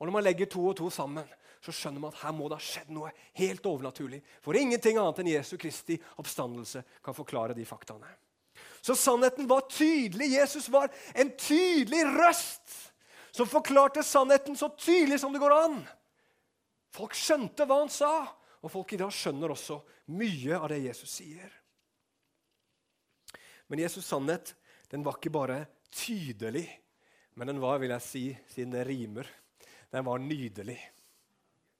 [0.01, 1.29] Og Når man legger to og to sammen,
[1.61, 4.23] så skjønner man at her må det ha skjedd noe helt overnaturlig.
[4.45, 8.09] For ingenting annet enn Jesu Kristi oppstandelse kan forklare de faktaene.
[8.81, 10.31] Så sannheten var tydelig.
[10.37, 12.77] Jesus var en tydelig røst
[13.35, 15.81] som forklarte sannheten så tydelig som det går an.
[16.97, 18.13] Folk skjønte hva han sa,
[18.67, 19.79] og folk i dag skjønner også
[20.19, 21.53] mye av det Jesus sier.
[23.71, 24.55] Men Jesus' sannhet
[24.91, 25.61] den var ikke bare
[25.95, 26.67] tydelig,
[27.39, 29.31] men den var, vil jeg si, siden det rimer,
[29.95, 30.79] den var nydelig.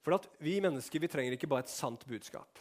[0.03, 2.59] For vi mennesker vi trenger ikke bare et sant budskap.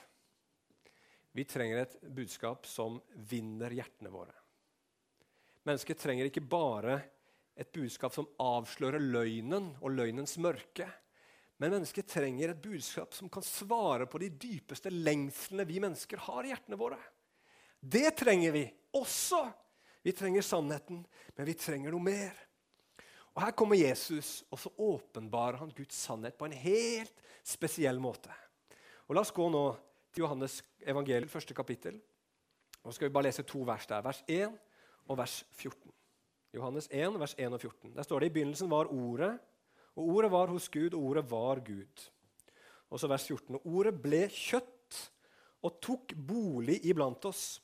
[1.36, 2.98] Vi trenger et budskap som
[3.30, 4.34] vinner hjertene våre.
[5.66, 6.98] Mennesker trenger ikke bare
[7.58, 10.88] et budskap som avslører løgnen og løgnens mørke.
[11.56, 16.44] Men mennesket trenger et budskap som kan svare på de dypeste lengslene vi mennesker har
[16.44, 16.98] i hjertene våre.
[17.80, 18.66] Det trenger vi
[18.96, 19.40] også.
[20.04, 21.00] Vi trenger sannheten,
[21.36, 22.36] men vi trenger noe mer.
[23.36, 28.32] Og Her kommer Jesus, og så åpenbarer han Guds sannhet på en helt spesiell måte.
[29.08, 29.64] Og La oss gå nå
[30.12, 31.98] til Johannes evangeliet, første kapittel.
[32.84, 34.04] Nå skal vi bare lese to vers der.
[34.04, 34.54] Vers 1
[35.08, 35.92] og vers 14.
[36.56, 37.92] Johannes 1, vers 1 og 14.
[37.96, 39.34] Der står det i begynnelsen var Ordet,
[39.96, 42.06] og Ordet var hos Gud, og Ordet var Gud.
[42.90, 43.58] Og så vers 14.
[43.58, 45.00] Og ordet ble kjøtt
[45.66, 47.58] og tok bolig iblant oss.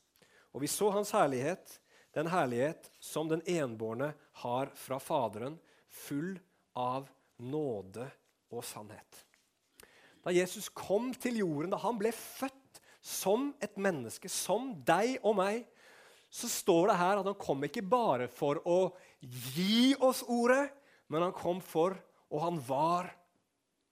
[0.53, 1.77] Og vi så hans herlighet,
[2.13, 4.11] den herlighet som den enbårne
[4.43, 5.55] har fra Faderen,
[5.87, 6.35] full
[6.77, 7.07] av
[7.39, 8.09] nåde
[8.53, 9.23] og sannhet.
[10.23, 15.35] Da Jesus kom til jorden, da han ble født som et menneske, som deg og
[15.39, 15.65] meg,
[16.33, 18.79] så står det her at han kom ikke bare for å
[19.21, 20.65] gi oss ordet,
[21.11, 23.11] men han kom for å og han var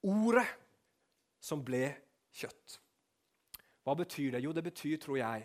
[0.01, 0.47] Ordet
[1.41, 1.91] som ble
[2.33, 2.79] kjøtt.
[3.85, 4.39] Hva betyr det?
[4.41, 5.43] Jo, det betyr, tror jeg,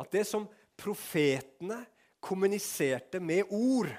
[0.00, 0.46] at det som
[0.80, 1.82] profetene
[2.20, 3.90] kommuniserte med ord,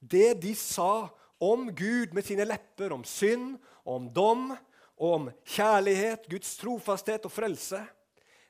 [0.00, 1.08] det de sa
[1.40, 3.56] om Gud med sine lepper, om synd,
[3.88, 4.50] om dom,
[4.96, 7.80] om kjærlighet, Guds trofasthet og frelse,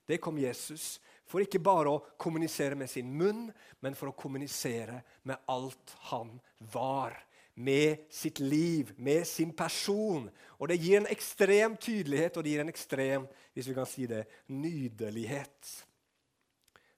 [0.07, 3.49] det kom Jesus for ikke bare å kommunisere med sin munn,
[3.83, 6.37] men for å kommunisere med alt han
[6.75, 7.19] var
[7.57, 10.29] med sitt liv, med sin person.
[10.61, 14.07] Og Det gir en ekstrem tydelighet og det gir en ekstrem hvis vi kan si
[14.07, 15.71] det, nydelighet.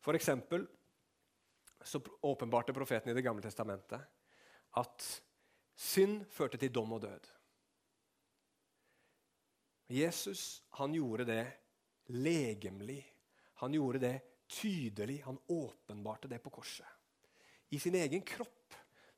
[0.02, 0.66] For eksempel
[1.84, 4.02] så åpenbarte profeten i Det gamle testamentet
[4.76, 5.06] at
[5.78, 7.30] synd førte til dom og død.
[9.88, 11.46] Jesus han gjorde det
[12.12, 13.04] legemlig.
[13.62, 14.16] Han gjorde det
[14.48, 15.22] tydelig.
[15.24, 16.86] Han åpenbarte det på korset.
[17.70, 18.57] I sin egen kropp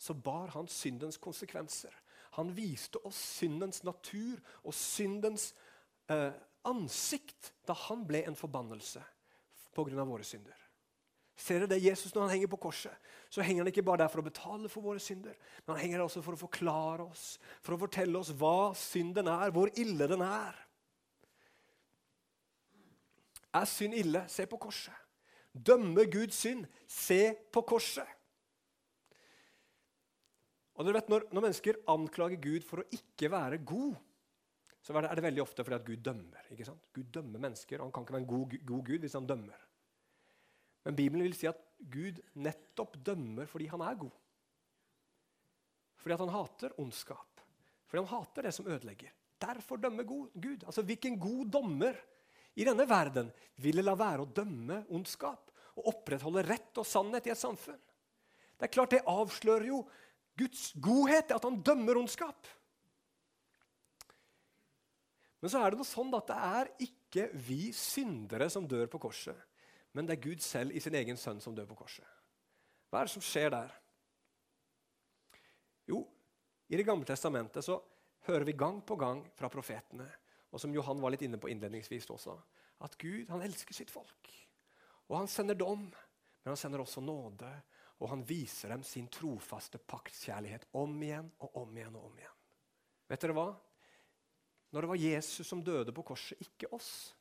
[0.01, 1.93] så bar han syndens konsekvenser.
[2.39, 5.51] Han viste oss syndens natur og syndens
[6.09, 6.33] eh,
[6.65, 9.03] ansikt da han ble en forbannelse
[9.77, 10.05] pga.
[10.05, 10.57] våre synder.
[11.41, 11.83] Ser dere det?
[11.85, 12.93] Jesus når han henger på korset,
[13.33, 15.99] så henger han ikke bare der for å betale for våre synder, men han henger
[15.99, 20.09] der også for å forklare oss, for å fortelle oss hva synden er, hvor ille
[20.11, 20.59] den er.
[23.57, 24.25] Er synd ille?
[24.29, 24.95] Se på korset.
[25.53, 26.69] Dømmer Guds synd?
[26.87, 28.20] Se på korset.
[30.81, 33.99] Og dere vet, når, når, mennesker anklager Gud for å ikke være god,
[34.81, 36.47] så er det veldig ofte fordi at Gud dømmer.
[36.55, 36.87] ikke sant?
[36.97, 39.67] Gud dømmer mennesker, og Han kan ikke være en god, god Gud hvis han dømmer.
[40.89, 41.61] Men Bibelen vil si at
[41.93, 44.17] Gud nettopp dømmer fordi han er god.
[46.01, 47.45] Fordi at han hater ondskap.
[47.85, 49.13] Fordi han hater det som ødelegger.
[49.41, 50.65] Derfor dømmer Gud.
[50.65, 52.01] Altså, Hvilken god dommer
[52.57, 53.29] i denne verden
[53.61, 57.81] ville la være å dømme ondskap og opprettholde rett og sannhet i et samfunn?
[58.57, 59.85] Det er klart Det avslører jo
[60.39, 62.49] Guds godhet, er at han dømmer ondskap.
[65.41, 69.01] Men så er det noe sånn at det er ikke vi syndere som dør på
[69.03, 69.37] korset,
[69.97, 72.07] men det er Gud selv i sin egen sønn som dør på korset.
[72.91, 73.73] Hva er det som skjer der?
[75.91, 76.05] Jo,
[76.71, 77.81] i Det gamle testamentet så
[78.29, 80.07] hører vi gang på gang fra profetene,
[80.51, 82.37] og som Johan var litt inne på innledningsvis også,
[82.85, 84.31] at Gud han elsker sitt folk.
[85.09, 87.49] Og han sender dom, men han sender også nåde.
[88.01, 92.39] Og han viser dem sin trofaste paktskjærlighet om igjen og om igjen og om igjen.
[93.11, 93.49] Vet dere hva?
[94.71, 97.13] Når det var Jesus som døde på korset, ikke oss,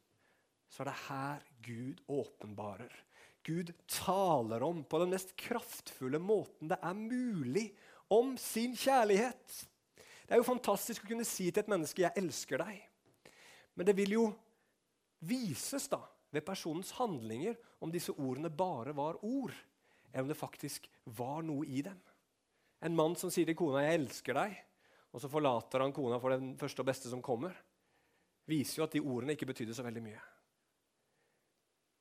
[0.70, 2.94] så er det her Gud åpenbarer.
[3.44, 7.70] Gud taler om på den mest kraftfulle måten det er mulig
[8.14, 9.56] om sin kjærlighet.
[10.28, 12.86] Det er jo fantastisk å kunne si til et menneske 'jeg elsker deg'.
[13.76, 14.26] Men det vil jo
[15.20, 16.02] vises da
[16.32, 19.54] ved personens handlinger om disse ordene bare var ord,
[20.12, 22.00] eller om det faktisk var noe i dem.
[22.82, 24.58] En mann som sier til kona 'jeg elsker deg',
[25.14, 27.56] og så forlater han kona for den første og beste som kommer,
[28.48, 30.22] viser jo at de ordene ikke betydde så veldig mye.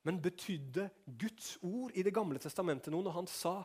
[0.04, 3.64] Men betydde Guds ord i Det gamle testamentet noe når han sa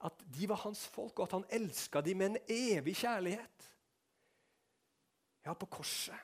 [0.00, 3.66] at de var hans folk, og at han elska dem med en evig kjærlighet?
[5.44, 6.16] Ja, på korset.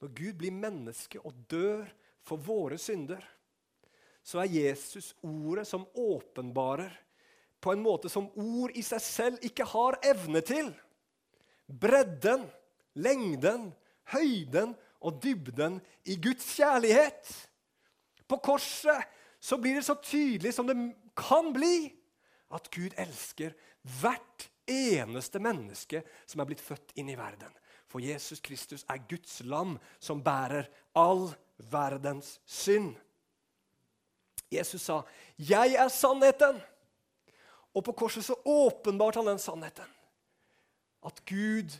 [0.00, 1.88] Når Gud blir menneske og dør
[2.24, 3.20] for våre synder,
[4.22, 6.92] så er Jesus ordet som åpenbarer
[7.60, 10.70] på en måte som ord i seg selv ikke har evne til.
[11.66, 12.46] Bredden,
[12.96, 13.70] lengden,
[14.14, 17.30] høyden og dybden i Guds kjærlighet.
[18.28, 19.08] På korset
[19.40, 20.76] så blir det så tydelig som det
[21.16, 21.90] kan bli,
[22.50, 23.54] at Gud elsker
[24.00, 27.52] hvert eneste menneske som er blitt født inn i verden.
[27.90, 31.30] For Jesus Kristus er Guds lam som bærer all
[31.72, 32.94] verdens synd.
[34.50, 35.02] Jesus sa,
[35.38, 36.60] 'Jeg er sannheten'.
[37.74, 39.86] Og på korset så åpenbarte han den sannheten.
[41.06, 41.78] At Gud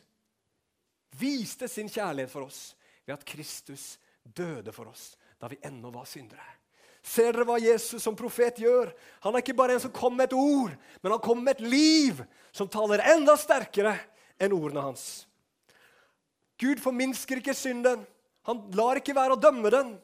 [1.18, 2.74] viste sin kjærlighet for oss
[3.06, 6.44] ved at Kristus døde for oss da vi ennå var syndere.
[7.02, 8.92] Ser dere hva Jesus som profet gjør?
[9.24, 11.70] Han er ikke bare en som kom med et ord, men han kom med et
[11.72, 12.20] liv
[12.52, 13.96] som taler enda sterkere
[14.40, 15.24] enn ordene hans.
[16.60, 18.04] Gud forminsker ikke synden.
[18.44, 19.94] Han lar ikke være å dømme den.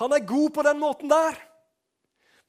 [0.00, 1.36] Han er god på den måten der.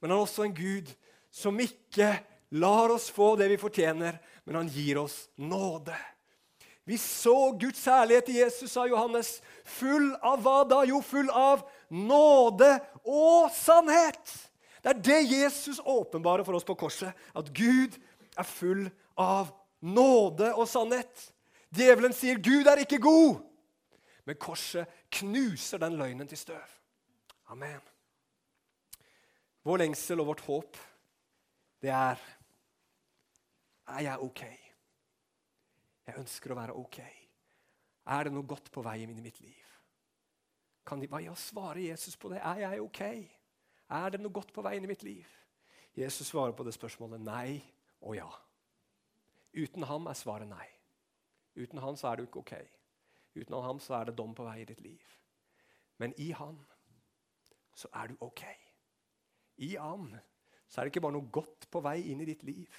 [0.00, 0.90] Men han er også en Gud
[1.30, 2.12] som ikke
[2.56, 5.96] lar oss få det vi fortjener, men han gir oss nåde.
[6.88, 9.42] Vi så Guds herlighet i Jesus, sa Johannes.
[9.64, 10.78] Full av hva da?
[10.88, 12.70] Jo, full av nåde
[13.04, 14.32] og sannhet.
[14.80, 17.12] Det er det Jesus åpenbarer for oss på korset.
[17.36, 17.98] At Gud
[18.38, 18.86] er full
[19.20, 19.50] av
[19.84, 21.28] nåde og sannhet.
[21.76, 23.42] Djevelen sier 'Gud er ikke god'.
[24.24, 26.72] Men korset knuser den løgnen til støv.
[27.52, 27.80] Amen.
[29.66, 30.76] Vår lengsel og vårt håp,
[31.82, 32.18] det er
[33.88, 34.42] Er jeg ok?
[36.06, 36.98] Jeg ønsker å være ok.
[38.08, 39.64] Er det noe godt på vei inn i mitt liv?
[40.84, 42.42] Kan de, ja, svare Jesus på det?
[42.44, 43.00] Er jeg ok?
[43.88, 45.28] Er det noe godt på vei inn i mitt liv?
[45.96, 47.62] Jesus svarer på det spørsmålet nei
[48.00, 48.28] og ja.
[49.56, 50.66] Uten ham er svaret nei.
[51.56, 52.54] Uten han så er du ikke ok.
[53.36, 55.04] Uten ham så er det dom på vei i ditt liv.
[55.98, 56.60] Men i han
[57.74, 58.44] så er du ok.
[59.64, 60.10] I han
[60.68, 62.74] så er det ikke bare noe godt på vei inn i ditt liv.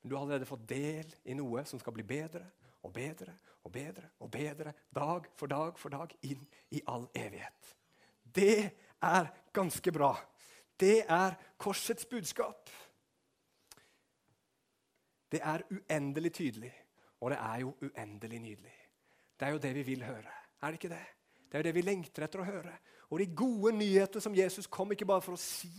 [0.00, 2.46] Men du har allerede fått del i noe som skal bli bedre
[2.86, 3.34] og bedre
[3.66, 7.74] og bedre og bedre dag for dag for dag inn i all evighet.
[8.22, 8.70] Det
[9.04, 10.14] er ganske bra.
[10.78, 12.70] Det er korsets budskap.
[15.28, 16.72] Det er uendelig tydelig,
[17.20, 18.76] og det er jo uendelig nydelig.
[19.38, 20.36] Det er jo det vi vil høre.
[20.62, 21.06] Er det ikke det?
[21.48, 22.72] Det er jo det vi lengter etter å høre.
[23.08, 25.70] Og de gode nyheter som Jesus kom ikke bare for å si,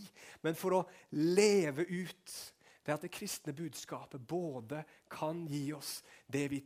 [0.42, 2.32] men for å leve ut.
[2.80, 6.62] Det er at det kristne budskapet både kan gi oss det vi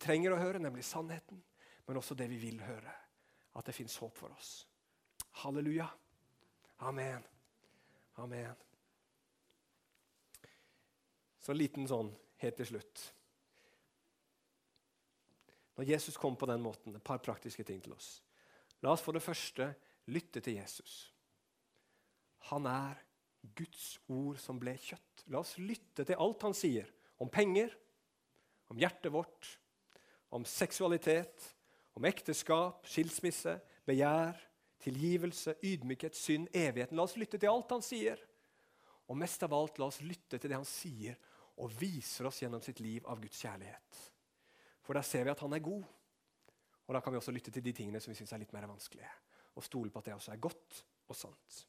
[0.00, 1.38] trenger å høre, nemlig sannheten,
[1.86, 2.94] men også det vi vil høre.
[3.54, 4.64] At det fins håp for oss.
[5.44, 5.86] Halleluja.
[6.88, 7.22] Amen.
[8.18, 8.54] Amen.
[11.38, 12.10] Så en liten sånn
[12.42, 13.04] helt til slutt.
[15.78, 18.18] Når Jesus kom på den måten, et par praktiske ting til oss.
[18.82, 19.70] La oss for det første
[20.08, 21.12] lytte til Jesus.
[22.50, 22.98] Han er
[23.56, 25.24] Guds ord som ble kjøtt.
[25.28, 26.88] La oss lytte til alt han sier
[27.20, 27.72] om penger,
[28.68, 29.54] om hjertet vårt,
[30.34, 31.54] om seksualitet,
[31.98, 33.56] Om ekteskap, skilsmisse,
[33.88, 34.36] begjær,
[34.84, 36.94] tilgivelse, ydmykhet, synd, evigheten.
[36.94, 38.20] La oss lytte til alt han sier.
[39.10, 41.18] Og mest av alt, la oss lytte til det han sier
[41.58, 44.02] og viser oss gjennom sitt liv av Guds kjærlighet.
[44.86, 45.82] For der ser vi at han er god.
[46.86, 48.68] Og da kan vi også lytte til de tingene som vi syns er litt mer
[48.70, 49.10] vanskelige.
[49.58, 50.80] Og stole på at det også er godt
[51.10, 51.60] og sant.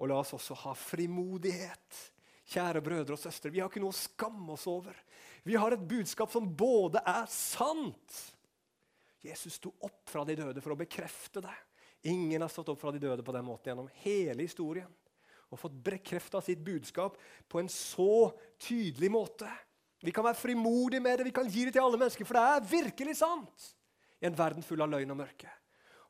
[0.00, 1.98] Og la oss også ha frimodighet.
[2.52, 4.96] Kjære brødre og søstre, vi har ikke noe å skamme oss over.
[5.46, 8.22] Vi har et budskap som både er sant
[9.22, 11.54] Jesus sto opp fra de døde for å bekrefte det.
[12.10, 14.90] Ingen har stått opp fra de døde på den måten gjennom hele historien.
[15.52, 19.46] Og fått bekrefta sitt budskap på en så tydelig måte.
[20.02, 22.42] Vi kan være frimodige med det, vi kan gi det til alle mennesker, for det
[22.42, 23.68] er virkelig sant.
[24.18, 25.52] I en verden full av løgn og mørke.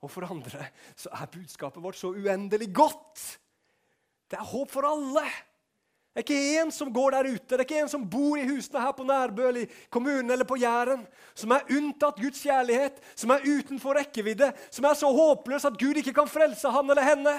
[0.02, 0.66] Og for andre
[0.98, 3.22] så er budskapet vårt så uendelig godt.
[4.30, 5.24] Det er håp for alle.
[6.12, 8.44] Det er ikke en som går der ute, det er ikke en som bor i
[8.44, 12.98] husene her på Nærbø eller i kommunen eller på Jæren, som er unntatt Guds kjærlighet,
[13.16, 17.06] som er utenfor rekkevidde, som er så håpløs at Gud ikke kan frelse han eller
[17.06, 17.32] henne.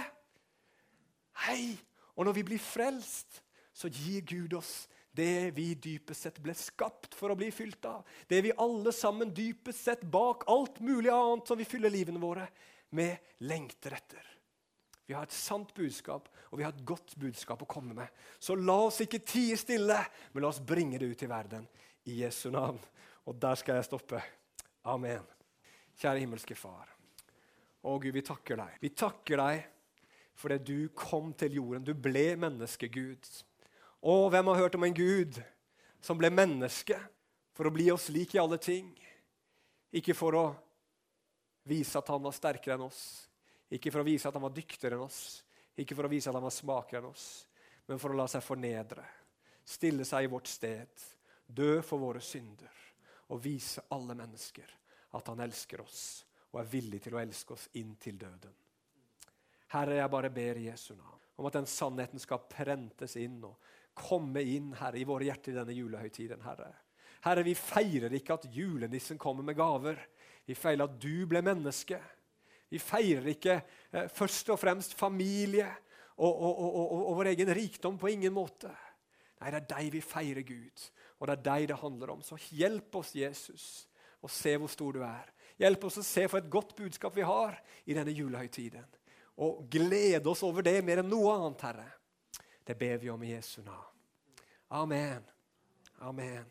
[1.45, 1.75] Hei!
[2.17, 3.43] Og når vi blir frelst,
[3.73, 8.01] så gir Gud oss det vi dypest sett ble skapt for å bli fylt av.
[8.27, 12.47] Det vi alle sammen dypest sett bak alt mulig annet som vi fyller livene våre
[12.97, 14.29] med, lengter etter.
[15.05, 18.09] Vi har et sant budskap, og vi har et godt budskap å komme med.
[18.39, 19.99] Så la oss ikke tie stille,
[20.31, 21.67] men la oss bringe det ut i verden
[22.09, 22.79] i Jesu navn.
[23.27, 24.21] Og der skal jeg stoppe.
[24.89, 25.25] Amen.
[25.99, 26.89] Kjære himmelske Far.
[27.83, 28.79] Å Gud, vi takker deg.
[28.81, 29.69] Vi takker deg
[30.39, 31.83] fordi du kom til jorden.
[31.85, 33.27] Du ble menneske, Gud.
[34.03, 35.37] Å, hvem har hørt om en Gud
[36.03, 36.97] som ble menneske
[37.55, 38.89] for å bli oss lik i alle ting?
[39.95, 40.45] Ikke for å
[41.69, 43.03] vise at han var sterkere enn oss,
[43.71, 45.39] ikke for å vise at han var dyktigere enn oss,
[45.79, 47.27] ikke for å vise at han var smakere enn oss,
[47.87, 49.05] men for å la seg fornedre,
[49.63, 51.07] stille seg i vårt sted,
[51.47, 52.81] dø for våre synder
[53.31, 54.67] og vise alle mennesker
[55.15, 56.03] at han elsker oss
[56.51, 58.51] og er villig til å elske oss inn til døden.
[59.73, 63.55] Herre, jeg bare ber Jesu navn om at den sannheten skal prentes inn og
[63.97, 66.41] komme inn Herre, i våre hjerter i denne julehøytiden.
[66.45, 66.71] Herre.
[67.23, 69.99] Herre, vi feirer ikke at julenissen kommer med gaver.
[70.45, 71.99] Vi feirer at du ble menneske.
[72.73, 75.67] Vi feirer ikke eh, først og fremst familie
[76.17, 78.71] og, og, og, og, vår egen rikdom på ingen måte.
[79.41, 80.85] Nei, det er deg vi feirer, Gud,
[81.19, 82.21] og det er deg det handler om.
[82.25, 83.65] Så hjelp oss, Jesus,
[84.23, 85.31] å se hvor stor du er.
[85.61, 88.85] Hjelp oss å se for et godt budskap vi har i denne julehøytiden.
[89.43, 91.89] Og glede oss over det mer enn noe annet, Herre.
[92.67, 93.85] Det ber vi om i Jesu navn.
[94.69, 95.23] Amen.
[95.99, 96.41] Amen.